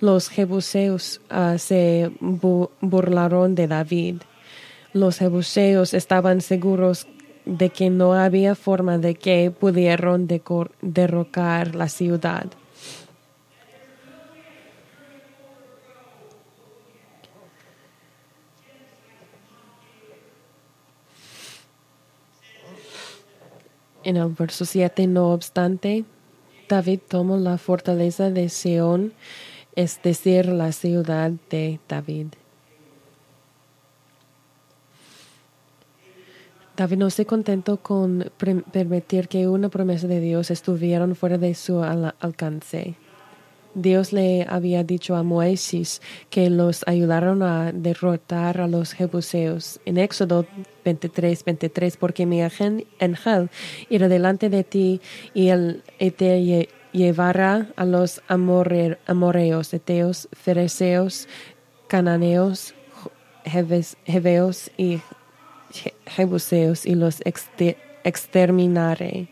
Los 0.00 0.30
jebuseos 0.30 1.20
ah, 1.28 1.58
se 1.58 2.10
burlaron 2.20 3.54
de 3.54 3.66
David. 3.66 4.16
Los 4.96 5.18
jebuseos 5.18 5.92
estaban 5.92 6.40
seguros 6.40 7.06
de 7.44 7.68
que 7.68 7.90
no 7.90 8.14
había 8.14 8.54
forma 8.54 8.96
de 8.96 9.14
que 9.14 9.50
pudieran 9.50 10.26
derrocar 10.80 11.74
la 11.74 11.90
ciudad. 11.90 12.46
En 24.02 24.16
el 24.16 24.28
verso 24.30 24.64
7, 24.64 25.06
no 25.08 25.34
obstante, 25.34 26.06
David 26.70 27.00
tomó 27.06 27.36
la 27.36 27.58
fortaleza 27.58 28.30
de 28.30 28.48
Seón, 28.48 29.12
es 29.74 30.00
decir, 30.02 30.46
la 30.46 30.72
ciudad 30.72 31.32
de 31.50 31.80
David. 31.86 32.28
David 36.76 36.98
no 36.98 37.10
se 37.10 37.24
contentó 37.24 37.78
con 37.78 38.30
permitir 38.70 39.28
que 39.28 39.48
una 39.48 39.70
promesa 39.70 40.06
de 40.06 40.20
Dios 40.20 40.50
estuviera 40.50 41.06
fuera 41.14 41.38
de 41.38 41.54
su 41.54 41.82
alcance. 41.82 42.96
Dios 43.74 44.12
le 44.12 44.46
había 44.48 44.84
dicho 44.84 45.16
a 45.16 45.22
Moisés 45.22 46.00
que 46.30 46.48
los 46.50 46.82
ayudaron 46.86 47.42
a 47.42 47.72
derrotar 47.72 48.60
a 48.60 48.68
los 48.68 48.92
jebuseos. 48.92 49.80
En 49.84 49.98
Éxodo 49.98 50.46
23, 50.84 51.44
23, 51.44 51.96
porque 51.96 52.26
mi 52.26 52.42
ángel 52.42 52.86
irá 53.90 54.08
delante 54.08 54.48
de 54.48 54.64
ti 54.64 55.00
y 55.34 55.48
él 55.48 55.82
te 55.98 56.68
llevará 56.92 57.68
a 57.76 57.84
los 57.84 58.22
amoreos, 58.28 59.74
eteos, 59.74 60.28
fereceos, 60.32 61.28
cananeos, 61.88 62.74
heveos 64.06 64.70
y 64.76 65.00
jebuseos 66.06 66.86
y 66.86 66.94
los 66.94 67.22
exterminaré. 68.04 69.28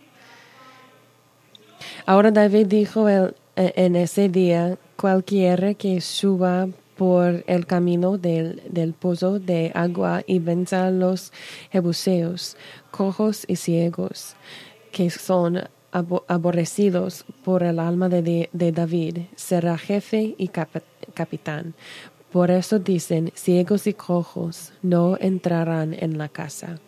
Ahora 2.06 2.30
David 2.30 2.66
dijo 2.66 3.08
e, 3.08 3.34
en 3.56 3.96
ese 3.96 4.28
día 4.28 4.78
cualquiera 4.96 5.74
que 5.74 6.00
suba 6.00 6.68
por 6.96 7.44
el 7.46 7.66
camino 7.66 8.18
del, 8.18 8.62
del 8.68 8.92
pozo 8.92 9.38
de 9.38 9.72
agua 9.74 10.22
y 10.26 10.38
venza 10.38 10.86
a 10.86 10.90
los 10.90 11.32
jebuseos, 11.70 12.56
cojos 12.90 13.44
y 13.48 13.56
ciegos, 13.56 14.36
que 14.92 15.10
son 15.10 15.68
aborrecidos 15.90 17.24
por 17.44 17.62
el 17.62 17.78
alma 17.78 18.08
de, 18.08 18.48
de 18.52 18.72
David, 18.72 19.18
será 19.36 19.78
jefe 19.78 20.34
y 20.36 20.48
capitán. 21.14 21.74
Por 22.34 22.50
eso 22.50 22.80
dicen, 22.80 23.30
ciegos 23.36 23.86
y 23.86 23.94
cojos 23.94 24.72
no 24.82 25.16
entrarán 25.20 25.94
en 25.94 26.18
la 26.18 26.28
casa. 26.28 26.80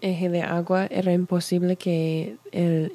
Eje 0.00 0.28
de 0.28 0.42
agua, 0.42 0.86
era 0.90 1.12
imposible 1.12 1.76
que 1.76 2.36
el 2.52 2.92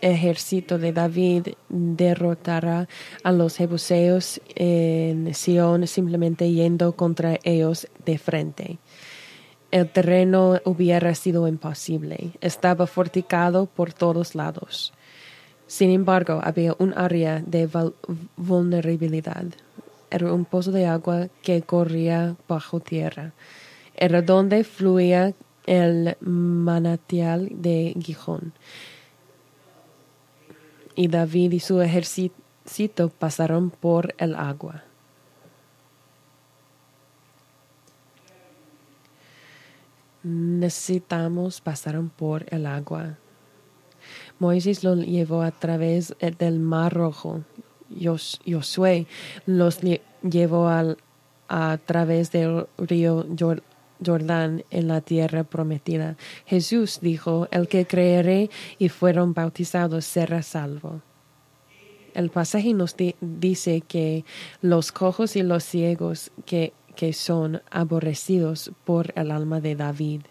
ejército 0.00 0.78
de 0.78 0.92
David 0.92 1.48
derrotara 1.68 2.88
a 3.22 3.32
los 3.32 3.56
jebuseos 3.56 4.40
en 4.54 5.34
Sion 5.34 5.86
simplemente 5.86 6.50
yendo 6.50 6.92
contra 6.92 7.38
ellos 7.44 7.88
de 8.04 8.18
frente. 8.18 8.78
El 9.70 9.88
terreno 9.88 10.58
hubiera 10.64 11.14
sido 11.14 11.46
imposible. 11.46 12.32
Estaba 12.40 12.86
fortificado 12.86 13.66
por 13.66 13.92
todos 13.92 14.34
lados. 14.34 14.92
Sin 15.68 15.90
embargo, 15.90 16.40
había 16.42 16.74
un 16.78 16.92
área 16.98 17.40
de 17.46 17.68
vulnerabilidad. 18.36 19.44
Era 20.10 20.32
un 20.32 20.44
pozo 20.44 20.72
de 20.72 20.86
agua 20.86 21.28
que 21.42 21.62
corría 21.62 22.34
bajo 22.48 22.80
tierra. 22.80 23.32
Era 23.94 24.22
donde 24.22 24.64
fluía 24.64 25.34
el 25.70 26.16
manantial 26.18 27.48
de 27.52 27.94
Gijón. 28.02 28.52
Y 30.96 31.06
David 31.06 31.52
y 31.52 31.60
su 31.60 31.80
ejército 31.80 33.08
pasaron 33.08 33.70
por 33.70 34.12
el 34.18 34.34
agua. 34.34 34.82
Necesitamos 40.24 41.60
pasar 41.60 42.02
por 42.16 42.44
el 42.52 42.66
agua. 42.66 43.16
Moisés 44.40 44.82
lo 44.82 44.96
llevó 44.96 45.42
a 45.42 45.52
través 45.52 46.16
del 46.38 46.58
Mar 46.58 46.92
Rojo. 46.92 47.42
Josué 48.44 49.06
los 49.46 49.78
llevó 50.22 50.68
a 51.48 51.78
través 51.78 52.32
del 52.32 52.66
río 52.76 53.24
Jordán 54.04 54.64
en 54.70 54.88
la 54.88 55.00
tierra 55.00 55.44
prometida. 55.44 56.16
Jesús 56.46 57.00
dijo, 57.00 57.48
el 57.50 57.68
que 57.68 57.86
creeré 57.86 58.50
y 58.78 58.88
fueron 58.88 59.34
bautizados 59.34 60.04
será 60.04 60.42
salvo. 60.42 61.02
El 62.14 62.30
pasaje 62.30 62.74
nos 62.74 62.96
dice 63.20 63.82
que 63.82 64.24
los 64.60 64.90
cojos 64.92 65.36
y 65.36 65.42
los 65.42 65.62
ciegos 65.64 66.32
que, 66.44 66.72
que 66.96 67.12
son 67.12 67.62
aborrecidos 67.70 68.72
por 68.84 69.12
el 69.16 69.30
alma 69.30 69.60
de 69.60 69.76
David. 69.76 70.22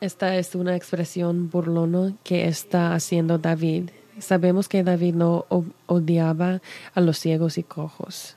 Esta 0.00 0.36
es 0.36 0.54
una 0.54 0.76
expresión 0.76 1.50
burlona 1.50 2.14
que 2.24 2.48
está 2.48 2.94
haciendo 2.94 3.36
David. 3.36 3.90
Sabemos 4.18 4.66
que 4.66 4.82
David 4.82 5.14
no 5.14 5.44
odiaba 5.86 6.62
a 6.94 7.00
los 7.02 7.18
ciegos 7.18 7.58
y 7.58 7.64
cojos. 7.64 8.36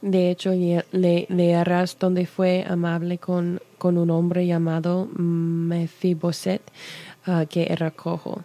De 0.00 0.30
hecho, 0.30 0.52
le, 0.52 1.26
leerás 1.28 1.98
donde 1.98 2.24
fue 2.24 2.64
amable 2.66 3.18
con, 3.18 3.60
con 3.76 3.98
un 3.98 4.10
hombre 4.10 4.46
llamado 4.46 5.06
Mefiboset, 5.12 6.62
Ah, 7.24 7.44
que 7.48 7.66
era 7.70 7.90
cojo. 7.90 8.42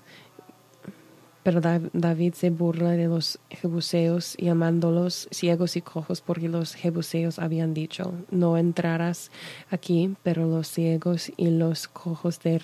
Pero 1.43 1.59
David 1.61 2.33
se 2.35 2.49
burla 2.49 2.91
de 2.91 3.07
los 3.07 3.37
jebuseos, 3.49 4.37
llamándolos 4.37 5.27
ciegos 5.29 5.75
y 5.75 5.81
cojos, 5.81 6.21
porque 6.21 6.47
los 6.47 6.73
jebuseos 6.73 7.37
habían 7.37 7.73
dicho, 7.73 8.13
no 8.31 8.57
entrarás 8.57 9.29
aquí, 9.69 10.15
pero 10.23 10.47
los 10.47 10.69
ciegos 10.69 11.33
y 11.35 11.49
los 11.49 11.89
cojos 11.89 12.39
te 12.39 12.57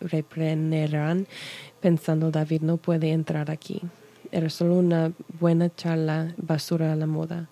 reprenderán, 0.00 1.28
pensando 1.80 2.32
David 2.32 2.62
no 2.62 2.78
puede 2.78 3.12
entrar 3.12 3.48
aquí. 3.52 3.82
Era 4.32 4.50
solo 4.50 4.74
una 4.74 5.12
buena 5.38 5.72
charla 5.72 6.34
basura 6.36 6.92
a 6.92 6.96
la 6.96 7.06
moda. 7.06 7.48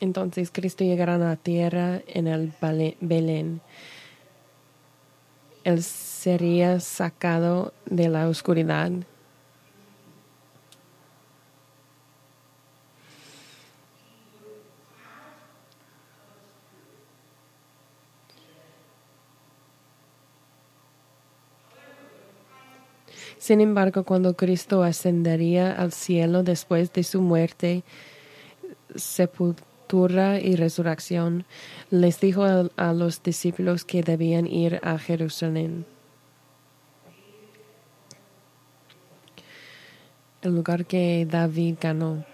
Entonces 0.00 0.50
Cristo 0.50 0.82
llegará 0.82 1.16
a 1.16 1.18
la 1.18 1.36
tierra 1.36 2.00
en 2.06 2.26
el 2.26 2.52
Belén. 3.00 3.60
Él 5.62 5.82
sería 5.82 6.80
sacado 6.80 7.74
de 7.84 8.08
la 8.08 8.28
oscuridad. 8.28 8.90
Sin 23.38 23.62
embargo, 23.62 24.04
cuando 24.04 24.34
Cristo 24.34 24.82
ascendería 24.82 25.72
al 25.72 25.92
cielo 25.92 26.42
después 26.42 26.92
de 26.92 27.02
su 27.02 27.22
muerte, 27.22 27.84
y 29.92 30.54
resurrección, 30.54 31.44
les 31.90 32.20
dijo 32.20 32.44
a, 32.44 32.92
los 32.92 33.22
discípulos 33.22 33.84
que 33.84 34.02
debían 34.02 34.46
ir 34.46 34.78
a 34.84 34.98
Jerusalén. 34.98 35.84
El 40.42 40.54
lugar 40.54 40.86
que 40.86 41.26
David 41.28 41.76
ganó. 41.80 42.24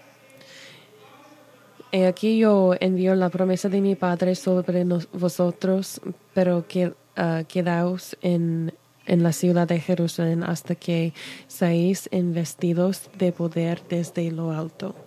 He 1.91 2.05
aquí 2.05 2.37
yo 2.37 2.75
envío 2.79 3.15
la 3.15 3.29
promesa 3.29 3.69
de 3.69 3.81
mi 3.81 3.95
Padre 3.95 4.35
sobre 4.35 4.83
vosotros, 5.13 5.99
pero 6.33 6.67
que, 6.67 6.87
uh, 6.87 7.43
quedaos 7.47 8.15
en, 8.21 8.71
en 9.07 9.23
la 9.23 9.31
ciudad 9.31 9.67
de 9.67 9.79
Jerusalén 9.79 10.43
hasta 10.43 10.75
que 10.75 11.13
seáis 11.47 12.07
investidos 12.11 13.09
de 13.17 13.31
poder 13.31 13.81
desde 13.89 14.29
lo 14.31 14.51
alto. 14.51 15.06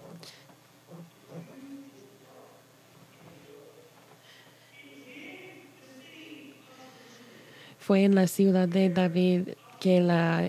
Fue 7.90 8.04
en 8.04 8.14
la 8.14 8.28
ciudad 8.28 8.68
de 8.68 8.88
David 8.88 9.48
que 9.80 10.00
la 10.00 10.48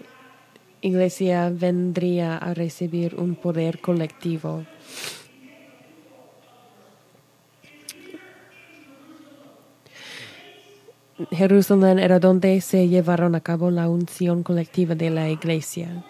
iglesia 0.79 1.49
vendría 1.49 2.37
a 2.37 2.53
recibir 2.53 3.15
un 3.15 3.33
poder 3.33 3.79
colectivo. 3.81 4.63
Jerusalén 11.31 11.97
era 11.97 12.19
donde 12.19 12.61
se 12.61 12.87
llevaron 12.87 13.33
a 13.33 13.41
cabo 13.41 13.71
la 13.71 13.89
unción 13.89 14.43
colectiva 14.43 14.93
de 14.93 15.09
la 15.09 15.27
iglesia. 15.31 16.05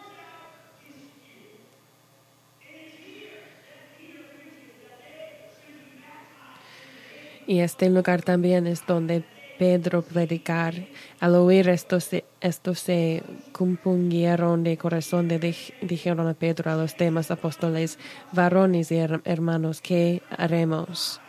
Y 7.48 7.60
este 7.60 7.90
lugar 7.90 8.22
también 8.22 8.68
es 8.68 8.86
donde 8.86 9.24
Pedro 9.62 10.02
predicar. 10.02 10.74
Al 11.20 11.36
oír 11.36 11.70
esto 11.70 12.00
se, 12.00 12.26
esto 12.40 12.74
se 12.74 13.22
compungieron 13.52 14.64
de 14.64 14.76
corazón 14.76 15.28
de 15.28 15.56
dijeron 15.84 16.28
a 16.28 16.34
Pedro 16.34 16.72
a 16.72 16.76
los 16.76 16.98
demás 16.98 17.30
apóstoles, 17.30 18.00
varones 18.32 18.92
y 18.92 18.98
hermanos, 18.98 19.80
¿qué 19.82 20.24
haremos? 20.36 21.22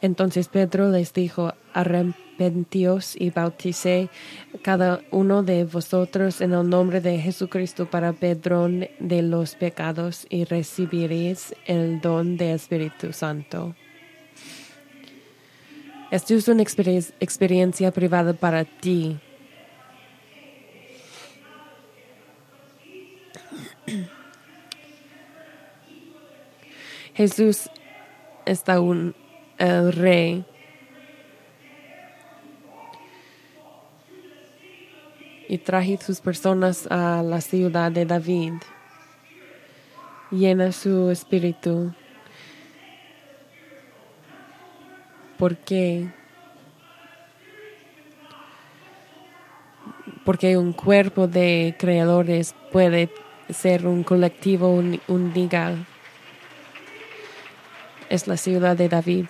Entonces 0.00 0.46
Pedro 0.46 0.90
les 0.90 1.12
dijo, 1.12 1.54
arrepentíos 1.72 3.16
y 3.20 3.30
bauticé 3.30 4.10
cada 4.62 5.00
uno 5.10 5.42
de 5.42 5.64
vosotros 5.64 6.40
en 6.40 6.52
el 6.52 6.68
nombre 6.68 7.00
de 7.00 7.18
Jesucristo 7.18 7.90
para 7.90 8.12
perdón 8.12 8.86
de 9.00 9.22
los 9.22 9.56
pecados 9.56 10.24
y 10.30 10.44
recibiréis 10.44 11.52
el 11.66 12.00
don 12.00 12.36
del 12.36 12.54
Espíritu 12.54 13.12
Santo. 13.12 13.74
Esto 16.14 16.34
es 16.34 16.46
una 16.46 16.62
experiencia 16.62 17.90
privada 17.90 18.32
para 18.34 18.64
ti. 18.64 19.18
Jesús 27.16 27.68
está 28.46 28.78
un 28.78 29.16
el 29.58 29.92
rey. 29.92 30.44
Y 35.48 35.58
traje 35.58 35.98
sus 36.00 36.20
personas 36.20 36.86
a 36.92 37.24
la 37.24 37.40
ciudad 37.40 37.90
de 37.90 38.06
David. 38.06 38.52
Llena 40.30 40.70
su 40.70 41.10
espíritu 41.10 41.92
porque 45.38 46.08
porque 50.24 50.56
un 50.56 50.72
cuerpo 50.72 51.26
de 51.26 51.74
creadores 51.78 52.54
puede 52.72 53.10
ser 53.50 53.86
un 53.86 54.02
colectivo, 54.02 54.70
un, 54.70 55.00
un. 55.06 55.86
Es 58.08 58.26
la 58.26 58.36
ciudad 58.36 58.76
de 58.76 58.88
David. 58.88 59.26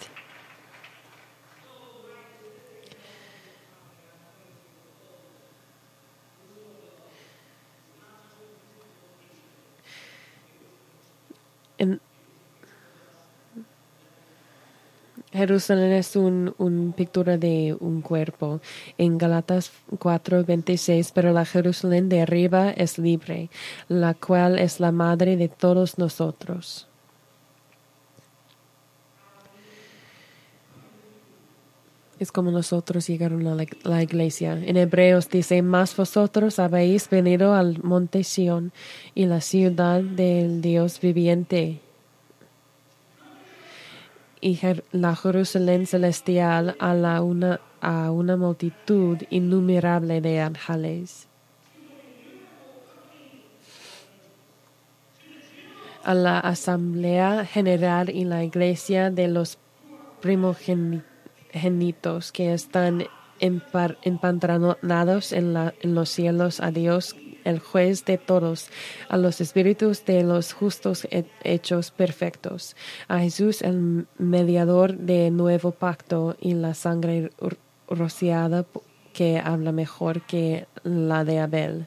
Jerusalén 15.46 15.92
es 15.92 16.16
un, 16.16 16.54
un, 16.56 16.94
pintura 16.96 17.36
de 17.36 17.76
un 17.78 18.00
cuerpo. 18.00 18.62
En 18.96 19.18
Galatas 19.18 19.72
4:26, 19.90 21.10
pero 21.14 21.34
la 21.34 21.44
Jerusalén 21.44 22.08
de 22.08 22.22
arriba 22.22 22.70
es 22.70 22.98
libre, 22.98 23.50
la 23.88 24.14
cual 24.14 24.58
es 24.58 24.80
la 24.80 24.90
madre 24.90 25.36
de 25.36 25.48
todos 25.48 25.98
nosotros. 25.98 26.88
Es 32.18 32.32
como 32.32 32.50
nosotros 32.50 33.06
llegaron 33.06 33.46
a 33.46 33.54
la, 33.54 33.66
la, 33.82 34.02
iglesia. 34.02 34.54
En 34.54 34.78
Hebreos 34.78 35.28
dice, 35.28 35.60
más 35.60 35.94
vosotros 35.94 36.58
habéis 36.58 37.10
venido 37.10 37.52
al 37.52 37.82
monte 37.82 38.24
Sión 38.24 38.72
y 39.14 39.26
la 39.26 39.42
ciudad 39.42 40.00
del 40.00 40.62
Dios 40.62 41.00
viviente 41.00 41.83
y 44.44 44.60
la 44.92 45.16
Jerusalén 45.16 45.86
celestial 45.86 46.76
a, 46.78 46.92
la 46.92 47.22
una, 47.22 47.60
a 47.80 48.10
una 48.10 48.36
multitud 48.36 49.16
innumerable 49.30 50.20
de 50.20 50.40
ángeles. 50.40 51.28
a 56.02 56.12
la 56.12 56.38
Asamblea 56.38 57.46
General 57.46 58.10
y 58.10 58.26
la 58.26 58.44
Iglesia 58.44 59.10
de 59.10 59.28
los 59.28 59.56
primogénitos 60.20 62.30
que 62.30 62.52
están 62.52 63.06
empantranados 63.40 65.32
en, 65.32 65.56
en 65.56 65.94
los 65.94 66.10
cielos 66.10 66.60
a 66.60 66.70
Dios 66.70 67.16
el 67.44 67.58
juez 67.58 68.04
de 68.04 68.18
todos, 68.18 68.68
a 69.08 69.16
los 69.16 69.40
espíritus 69.40 70.04
de 70.04 70.22
los 70.22 70.52
justos 70.52 71.06
hechos 71.42 71.90
perfectos, 71.90 72.76
a 73.08 73.20
Jesús 73.20 73.62
el 73.62 74.06
mediador 74.18 74.96
de 74.96 75.30
nuevo 75.30 75.70
pacto 75.70 76.36
y 76.40 76.54
la 76.54 76.74
sangre 76.74 77.30
rociada 77.88 78.66
que 79.12 79.38
habla 79.38 79.72
mejor 79.72 80.22
que 80.22 80.66
la 80.82 81.24
de 81.24 81.38
Abel 81.38 81.86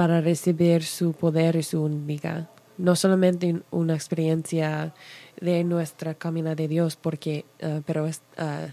para 0.00 0.22
recibir 0.22 0.82
su 0.82 1.12
poder 1.12 1.56
y 1.56 1.62
su 1.62 1.82
única. 1.82 2.48
No 2.78 2.96
solamente 2.96 3.60
una 3.70 3.94
experiencia 3.94 4.94
de 5.38 5.62
nuestra 5.62 6.14
camina 6.14 6.54
de 6.54 6.68
Dios, 6.68 6.96
porque, 6.96 7.44
eh, 7.58 7.82
pero 7.84 8.06
es, 8.06 8.22
uh, 8.38 8.70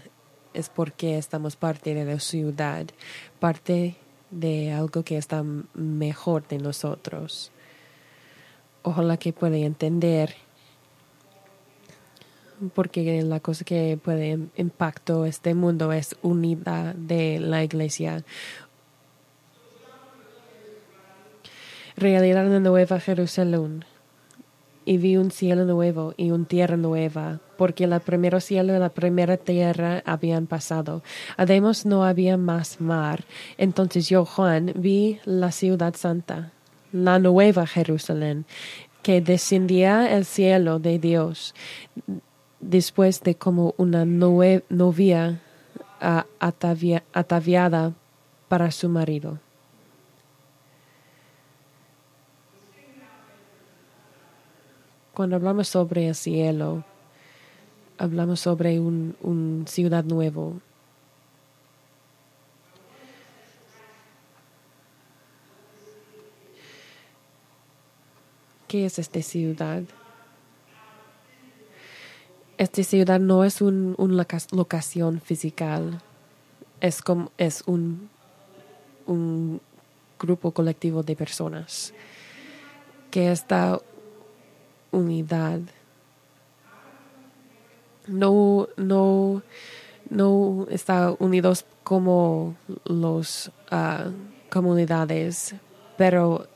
es 0.58 0.68
porque 0.68 1.18
estamos 1.18 1.56
parte 1.56 1.94
de 1.94 2.04
la 2.04 2.18
ciudad, 2.18 2.86
parte 3.38 3.96
de 4.30 4.72
algo 4.72 5.02
que 5.04 5.16
está 5.16 5.44
mejor 5.74 6.46
de 6.48 6.58
nosotros. 6.58 7.52
Ojalá 8.82 9.16
que 9.16 9.32
pueda 9.32 9.56
entender 9.56 10.34
porque 12.74 13.22
la 13.22 13.40
cosa 13.40 13.64
que 13.64 13.98
puede 14.02 14.38
impactar 14.56 15.26
este 15.26 15.54
mundo 15.54 15.92
es 15.92 16.16
unidad 16.22 16.94
de 16.94 17.38
la 17.38 17.62
iglesia. 17.62 18.24
Realidad 21.96 22.48
de 22.48 22.60
Nueva 22.60 23.00
Jerusalén. 23.00 23.84
Y 24.84 24.96
vi 24.96 25.16
un 25.16 25.30
cielo 25.30 25.64
nuevo 25.66 26.14
y 26.16 26.30
una 26.30 26.46
tierra 26.46 26.76
nueva, 26.76 27.40
porque 27.58 27.84
el 27.84 28.00
primer 28.00 28.40
cielo 28.40 28.74
y 28.74 28.78
la 28.78 28.88
primera 28.88 29.36
tierra 29.36 30.02
habían 30.06 30.46
pasado. 30.46 31.02
Además 31.36 31.84
no 31.84 32.04
había 32.04 32.36
más 32.38 32.80
mar. 32.80 33.24
Entonces 33.58 34.08
yo, 34.08 34.24
Juan, 34.24 34.72
vi 34.76 35.18
la 35.24 35.50
ciudad 35.50 35.94
santa, 35.96 36.52
la 36.92 37.18
nueva 37.18 37.66
Jerusalén, 37.66 38.46
que 39.02 39.20
descendía 39.20 40.16
el 40.16 40.24
cielo 40.24 40.78
de 40.78 40.98
Dios 41.00 41.54
después 42.60 43.22
de 43.22 43.34
como 43.34 43.74
una 43.76 44.04
novia 44.04 45.40
ataviada 47.12 47.92
para 48.48 48.70
su 48.70 48.88
marido. 48.88 49.40
Cuando 55.12 55.34
hablamos 55.34 55.66
sobre 55.66 56.06
el 56.08 56.14
cielo, 56.14 56.84
hablamos 57.98 58.40
sobre 58.40 58.80
un, 58.80 59.16
un 59.20 59.64
ciudad 59.68 60.04
nuevo. 60.04 60.60
¿Qué 68.66 68.86
es 68.86 68.98
esta 68.98 69.22
ciudad? 69.22 69.82
Esta 72.58 72.82
ciudad 72.82 73.20
no 73.20 73.44
es 73.44 73.60
una 73.60 74.26
locación 74.50 75.20
física, 75.20 75.80
es, 76.80 77.02
como, 77.02 77.30
es 77.38 77.62
un, 77.66 78.10
un 79.06 79.60
grupo 80.18 80.50
colectivo 80.50 81.02
de 81.02 81.16
personas 81.16 81.94
que 83.10 83.32
esta 83.32 83.80
unidad 84.90 85.60
no, 88.08 88.68
no, 88.76 89.42
no 90.10 90.66
está 90.70 91.14
unidos 91.18 91.64
como 91.84 92.56
los 92.84 93.50
uh, 93.70 94.10
comunidades, 94.50 95.54
pero 95.96 96.46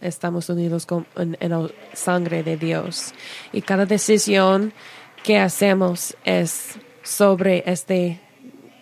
estamos 0.00 0.48
unidos 0.48 0.84
con, 0.84 1.06
en, 1.16 1.36
en 1.40 1.50
la 1.50 1.68
sangre 1.92 2.42
de 2.42 2.56
Dios. 2.56 3.14
Y 3.52 3.62
cada 3.62 3.86
decisión 3.86 4.72
que 5.22 5.38
hacemos 5.38 6.16
es 6.24 6.78
sobre 7.02 7.62
este 7.66 8.20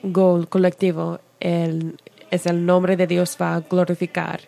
gol 0.03 0.49
colectivo, 0.49 1.21
el, 1.41 1.99
es 2.31 2.47
el 2.47 2.65
nombre 2.65 2.97
de 2.97 3.07
Dios 3.07 3.37
va 3.41 3.57
a 3.57 3.61
glorificar. 3.61 4.41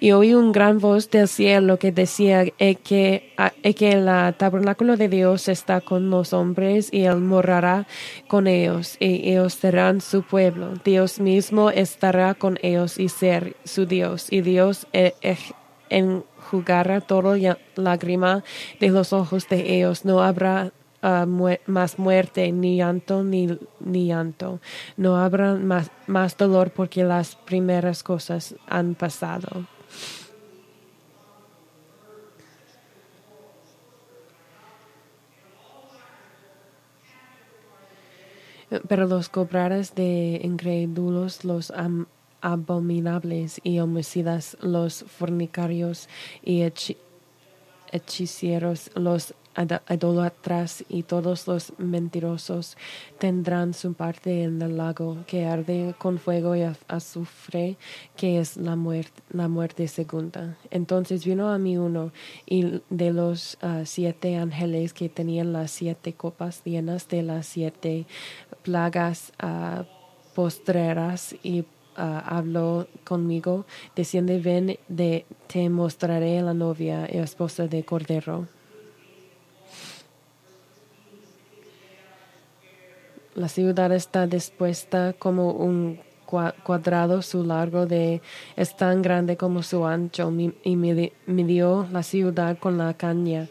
Y 0.00 0.12
oí 0.12 0.34
un 0.34 0.52
gran 0.52 0.78
voz 0.78 1.10
del 1.10 1.26
cielo 1.26 1.78
que 1.78 1.90
decía 1.90 2.44
que, 2.44 3.32
que 3.76 3.92
el 3.92 4.34
tabernáculo 4.36 4.96
de 4.96 5.08
Dios 5.08 5.48
está 5.48 5.80
con 5.80 6.10
los 6.10 6.32
hombres 6.32 6.88
y 6.92 7.04
Él 7.04 7.20
morará 7.20 7.86
con 8.28 8.46
ellos 8.46 8.96
y 9.00 9.30
ellos 9.30 9.54
serán 9.54 10.00
su 10.00 10.22
pueblo. 10.22 10.74
Dios 10.84 11.18
mismo 11.18 11.70
estará 11.70 12.34
con 12.34 12.58
ellos 12.62 12.98
y 12.98 13.08
ser 13.08 13.56
su 13.64 13.86
Dios. 13.86 14.28
Y 14.30 14.42
Dios 14.42 14.86
eh, 14.92 15.14
eh, 15.22 15.36
enjugará 15.90 17.00
toda 17.00 17.58
lágrima 17.74 18.44
de 18.78 18.90
los 18.90 19.12
ojos 19.12 19.48
de 19.48 19.76
ellos. 19.76 20.04
No 20.04 20.22
habrá 20.22 20.72
más 21.66 21.98
muerte, 21.98 22.50
ni 22.52 22.76
llanto, 22.76 23.22
ni, 23.24 23.58
ni 23.80 24.06
llanto. 24.06 24.60
No 24.96 25.16
habrá 25.16 25.54
más, 25.54 25.90
más 26.06 26.36
dolor 26.36 26.70
porque 26.70 27.04
las 27.04 27.36
primeras 27.36 28.02
cosas 28.02 28.54
han 28.66 28.94
pasado. 28.94 29.66
Pero 38.88 39.06
los 39.06 39.28
cobrares 39.28 39.94
de 39.94 40.40
incrédulos, 40.42 41.44
los 41.44 41.72
abominables 42.40 43.60
y 43.64 43.78
homicidas, 43.80 44.56
los 44.60 45.04
fornicarios 45.04 46.08
y 46.42 46.62
hechiceros, 47.92 48.90
los 48.94 49.34
idólatras 49.88 50.84
y 50.88 51.02
todos 51.02 51.46
los 51.46 51.72
mentirosos 51.78 52.76
tendrán 53.18 53.74
su 53.74 53.94
parte 53.94 54.44
en 54.44 54.60
el 54.62 54.76
lago 54.76 55.18
que 55.26 55.46
arde 55.46 55.94
con 55.98 56.18
fuego 56.18 56.54
y 56.54 56.62
azufre, 56.88 57.76
que 58.16 58.38
es 58.38 58.56
la 58.56 58.76
muerte, 58.76 59.22
la 59.30 59.48
muerte 59.48 59.88
segunda. 59.88 60.56
Entonces 60.70 61.24
vino 61.24 61.48
a 61.48 61.58
mí 61.58 61.76
uno 61.76 62.12
y 62.46 62.80
de 62.90 63.12
los 63.12 63.58
ah, 63.62 63.82
siete 63.84 64.36
ángeles 64.36 64.92
que 64.92 65.08
tenían 65.08 65.52
las 65.52 65.70
siete 65.70 66.12
copas 66.12 66.62
llenas 66.64 67.08
de 67.08 67.22
las 67.22 67.46
siete 67.46 68.06
plagas 68.62 69.32
uh, 69.42 69.84
postreras 70.34 71.34
y 71.42 71.64
ah, 71.96 72.22
habló 72.26 72.86
conmigo, 73.04 73.66
diciendo, 73.96 74.32
ven, 74.42 74.78
de, 74.88 75.24
te 75.46 75.68
mostraré 75.68 76.40
la 76.42 76.54
novia 76.54 77.08
y 77.12 77.18
esposa 77.18 77.66
de 77.66 77.84
Cordero. 77.84 78.46
La 83.38 83.46
ciudad 83.48 83.92
está 83.92 84.26
dispuesta 84.26 85.12
como 85.16 85.52
un 85.52 86.00
cuadrado, 86.26 87.22
su 87.22 87.44
largo 87.44 87.86
de 87.86 88.20
es 88.56 88.76
tan 88.76 89.00
grande 89.00 89.36
como 89.36 89.62
su 89.62 89.86
ancho, 89.86 90.32
y 90.64 90.74
midió 90.74 91.86
la 91.92 92.02
ciudad 92.02 92.58
con 92.58 92.78
la 92.78 92.94
caña. 92.94 93.46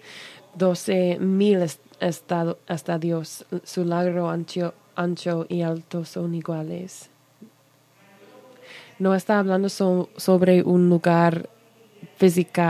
Doce 0.53 1.17
mil 1.19 1.65
estadios, 2.01 3.45
su 3.63 3.85
largo, 3.85 4.29
ancho, 4.29 4.73
ancho 4.97 5.45
y 5.47 5.61
alto 5.61 6.03
son 6.03 6.35
iguales. 6.35 7.09
No 8.99 9.15
está 9.15 9.39
hablando 9.39 9.69
sobre 9.69 10.63
un 10.63 10.89
lugar 10.89 11.49
físico, 12.17 12.61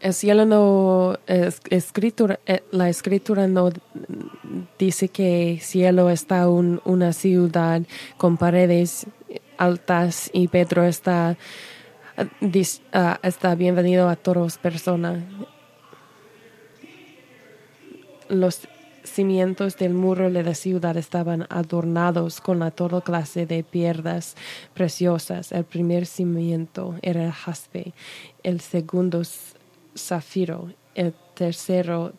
el 0.00 0.14
cielo 0.14 0.46
no 0.46 1.18
es, 1.26 1.60
escritura 1.70 2.40
eh, 2.46 2.62
la 2.70 2.88
escritura 2.88 3.46
no 3.46 3.70
dice 4.78 5.08
que 5.08 5.58
cielo 5.60 6.10
está 6.10 6.48
un, 6.48 6.80
una 6.84 7.12
ciudad 7.12 7.82
con 8.16 8.36
paredes 8.36 9.06
altas 9.58 10.30
y 10.32 10.48
Pedro 10.48 10.84
está 10.84 11.36
uh, 12.18 13.14
está 13.22 13.54
bienvenido 13.54 14.08
a 14.08 14.16
todas 14.16 14.58
personas 14.58 15.22
los 18.28 18.68
cimientos 19.04 19.76
del 19.76 19.92
muro 19.92 20.30
de 20.30 20.42
la 20.42 20.54
ciudad 20.54 20.96
estaban 20.96 21.46
adornados 21.50 22.40
con 22.40 22.60
la 22.60 22.70
toda 22.70 23.00
clase 23.00 23.44
de 23.44 23.64
piedras 23.64 24.36
preciosas. 24.72 25.50
El 25.50 25.64
primer 25.64 26.06
cimiento 26.06 26.94
era 27.02 27.24
el 27.24 27.32
jaspe, 27.32 27.92
el 28.44 28.60
segundo 28.60 29.22
zafiro, 29.96 30.72
el 30.94 31.14
tercero 31.34 32.12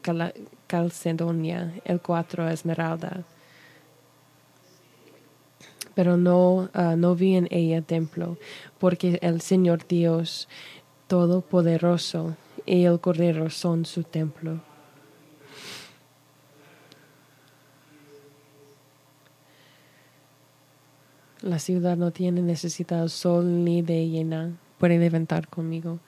calcedonia, 0.68 1.74
el 1.86 2.02
cuatro 2.02 2.48
esmeralda. 2.50 3.24
Pero 5.94 6.18
no, 6.18 6.70
ah, 6.74 6.96
no 6.96 7.16
vi 7.16 7.36
en 7.36 7.48
ella 7.52 7.82
templo, 7.82 8.38
porque 8.80 9.20
el 9.22 9.42
Señor 9.42 9.88
Dios 9.88 10.48
Todopoderoso 11.08 12.38
y 12.66 12.86
el 12.86 13.00
Cordero 13.02 13.50
son 13.50 13.86
su 13.86 14.04
templo. 14.04 14.62
La 21.42 21.60
ciudad 21.60 21.98
no 21.98 22.12
tiene 22.12 22.42
necesidad 22.42 23.08
sol 23.08 23.66
ni 23.66 23.82
de 23.82 24.08
llena. 24.08 24.54
Puede 24.78 25.00
levantar 25.00 25.48
conmigo 25.48 26.00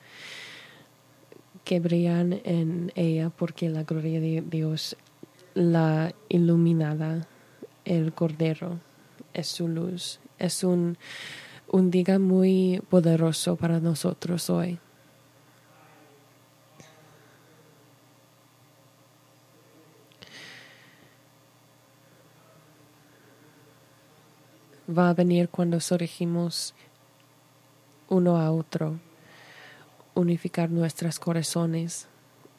que 1.63 1.79
brillan 1.79 2.41
en 2.43 2.91
ella 2.95 3.29
porque 3.29 3.69
la 3.69 3.83
gloria 3.83 4.19
de 4.19 4.41
Dios 4.41 4.97
la 5.53 6.13
iluminada, 6.29 7.27
el 7.85 8.13
Cordero, 8.13 8.79
es 9.33 9.47
su 9.47 9.67
luz. 9.67 10.19
Es 10.39 10.63
un, 10.63 10.97
un 11.67 11.91
día 11.91 12.19
muy 12.19 12.81
poderoso 12.89 13.55
para 13.55 13.79
nosotros 13.79 14.49
hoy. 14.49 14.79
Va 24.89 25.09
a 25.09 25.13
venir 25.13 25.49
cuando 25.49 25.77
nos 25.77 26.73
uno 28.09 28.37
a 28.37 28.51
otro 28.51 28.99
unificar 30.15 30.69
nuestros 30.69 31.19
corazones 31.19 32.07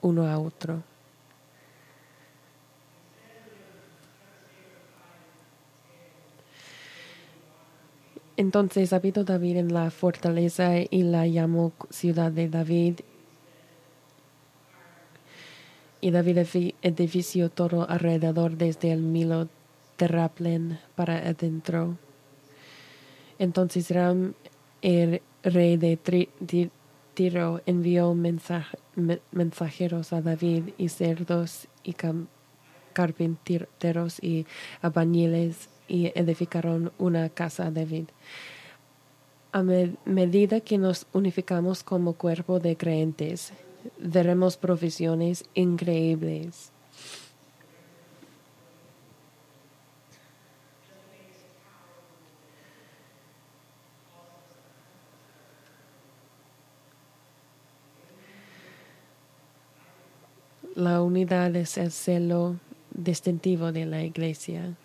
uno 0.00 0.26
a 0.26 0.38
otro. 0.38 0.82
Entonces 8.36 8.92
habitó 8.92 9.22
David 9.22 9.58
en 9.58 9.72
la 9.72 9.90
fortaleza 9.90 10.72
y 10.78 11.04
la 11.04 11.26
llamó 11.26 11.72
ciudad 11.90 12.32
de 12.32 12.48
David. 12.48 13.00
Y 16.00 16.10
David 16.10 16.38
edifició 16.82 17.48
todo 17.48 17.88
alrededor 17.88 18.56
desde 18.56 18.92
el 18.92 19.00
Milo 19.00 19.48
terraplen 19.96 20.80
para 20.96 21.18
adentro. 21.18 21.96
Entonces 23.38 23.90
Ram, 23.90 24.34
el 24.82 25.22
rey 25.44 25.76
de 25.76 25.96
Tiro, 27.14 27.62
envió 27.64 28.14
mensajeros 29.32 30.12
a 30.12 30.20
David 30.20 30.70
y 30.76 30.88
cerdos 30.88 31.68
y 31.82 31.94
carpinteros 32.92 34.22
y 34.22 34.46
abañiles 34.82 35.68
y 35.88 36.12
edificaron 36.14 36.92
una 36.98 37.28
casa 37.28 37.66
a 37.66 37.70
David. 37.70 38.06
A 39.52 39.62
medida 39.62 40.60
que 40.60 40.78
nos 40.78 41.06
unificamos 41.12 41.84
como 41.84 42.14
cuerpo 42.14 42.58
de 42.58 42.76
creyentes, 42.76 43.52
veremos 43.98 44.56
provisiones 44.56 45.44
increíbles. 45.54 46.73
La 60.74 61.02
unidad 61.02 61.54
es 61.56 61.78
el 61.78 61.90
celo 61.92 62.56
distintivo 62.92 63.72
de 63.72 63.86
la 63.86 64.02
iglesia. 64.02 64.76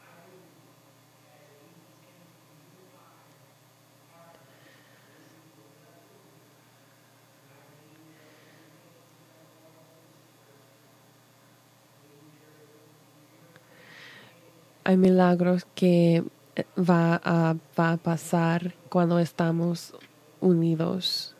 hay 14.89 14.97
milagros 14.97 15.67
que 15.75 16.23
eh, 16.55 16.65
va 16.75 17.21
a, 17.23 17.55
pasar 17.97 18.73
cuando 18.89 19.19
estamos 19.19 19.93
unidos 20.41 21.35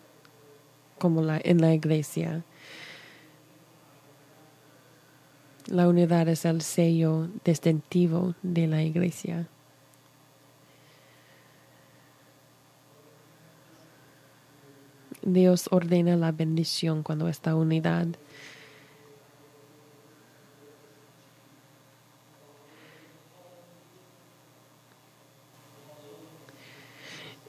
como 0.99 1.23
la, 1.23 1.41
en 1.43 1.59
la 1.59 1.73
iglesia. 1.73 2.43
La 5.70 5.88
unidad 5.88 6.28
es 6.28 6.45
el 6.45 6.61
sello 6.63 7.28
distintivo 7.45 8.34
de 8.41 8.65
la 8.65 8.82
iglesia. 8.82 9.47
Dios 15.22 15.67
ordena 15.70 16.15
la 16.15 16.32
bendición 16.32 17.03
cuando 17.03 17.28
está 17.28 17.53
unidad. 17.53 18.07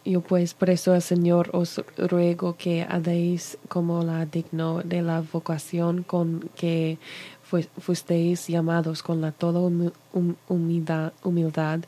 Yo 0.05 0.23
pues 0.23 0.55
por 0.55 0.71
eso, 0.71 1.01
Señor, 1.01 1.51
os 1.53 1.83
ruego 1.97 2.57
que 2.57 2.83
hagáis 2.83 3.59
como 3.69 4.03
la 4.03 4.27
digno 4.27 4.83
de 4.83 5.03
la 5.03 5.21
vocación 5.21 6.03
con 6.03 6.51
que 6.57 6.99
fuisteis 7.79 8.47
llamados 8.47 9.03
con 9.03 9.21
la 9.21 9.33
toda 9.33 9.61
humildad, 10.49 11.81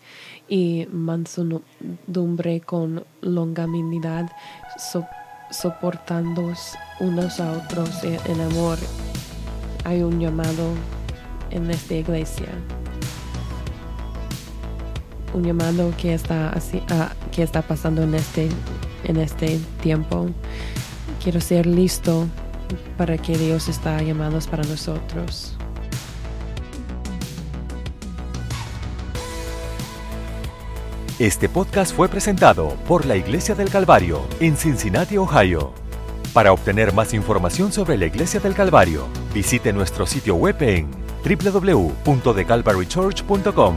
y 0.48 0.86
mansedumbre 0.90 2.60
con 2.60 3.04
longanimidad, 3.20 4.30
soportando 5.50 6.52
unos 7.00 7.40
a 7.40 7.52
otros 7.52 8.02
en 8.04 8.40
amor. 8.40 8.78
Hay 9.84 10.02
un 10.02 10.20
llamado 10.20 10.74
en 11.50 11.70
esta 11.70 11.94
iglesia 11.94 12.48
un 15.34 15.44
llamado 15.44 15.92
que 15.96 16.14
está 16.14 16.54
que 17.30 17.42
está 17.42 17.62
pasando 17.62 18.02
en 18.02 18.14
este 18.14 18.48
en 19.04 19.16
este 19.16 19.58
tiempo. 19.82 20.28
Quiero 21.22 21.40
ser 21.40 21.66
listo 21.66 22.26
para 22.96 23.18
que 23.18 23.36
Dios 23.36 23.68
está 23.68 24.00
llamando 24.02 24.38
para 24.50 24.64
nosotros. 24.64 25.56
Este 31.18 31.46
podcast 31.48 31.94
fue 31.94 32.08
presentado 32.08 32.70
por 32.88 33.04
la 33.06 33.16
Iglesia 33.16 33.54
del 33.54 33.70
Calvario 33.70 34.26
en 34.40 34.56
Cincinnati, 34.56 35.18
Ohio. 35.18 35.72
Para 36.32 36.52
obtener 36.52 36.92
más 36.94 37.14
información 37.14 37.72
sobre 37.72 37.96
la 37.96 38.06
Iglesia 38.06 38.40
del 38.40 38.54
Calvario, 38.54 39.06
visite 39.32 39.72
nuestro 39.72 40.04
sitio 40.06 40.34
web 40.34 40.60
en 40.62 40.90
www.thecalvarychurch.com 41.24 43.76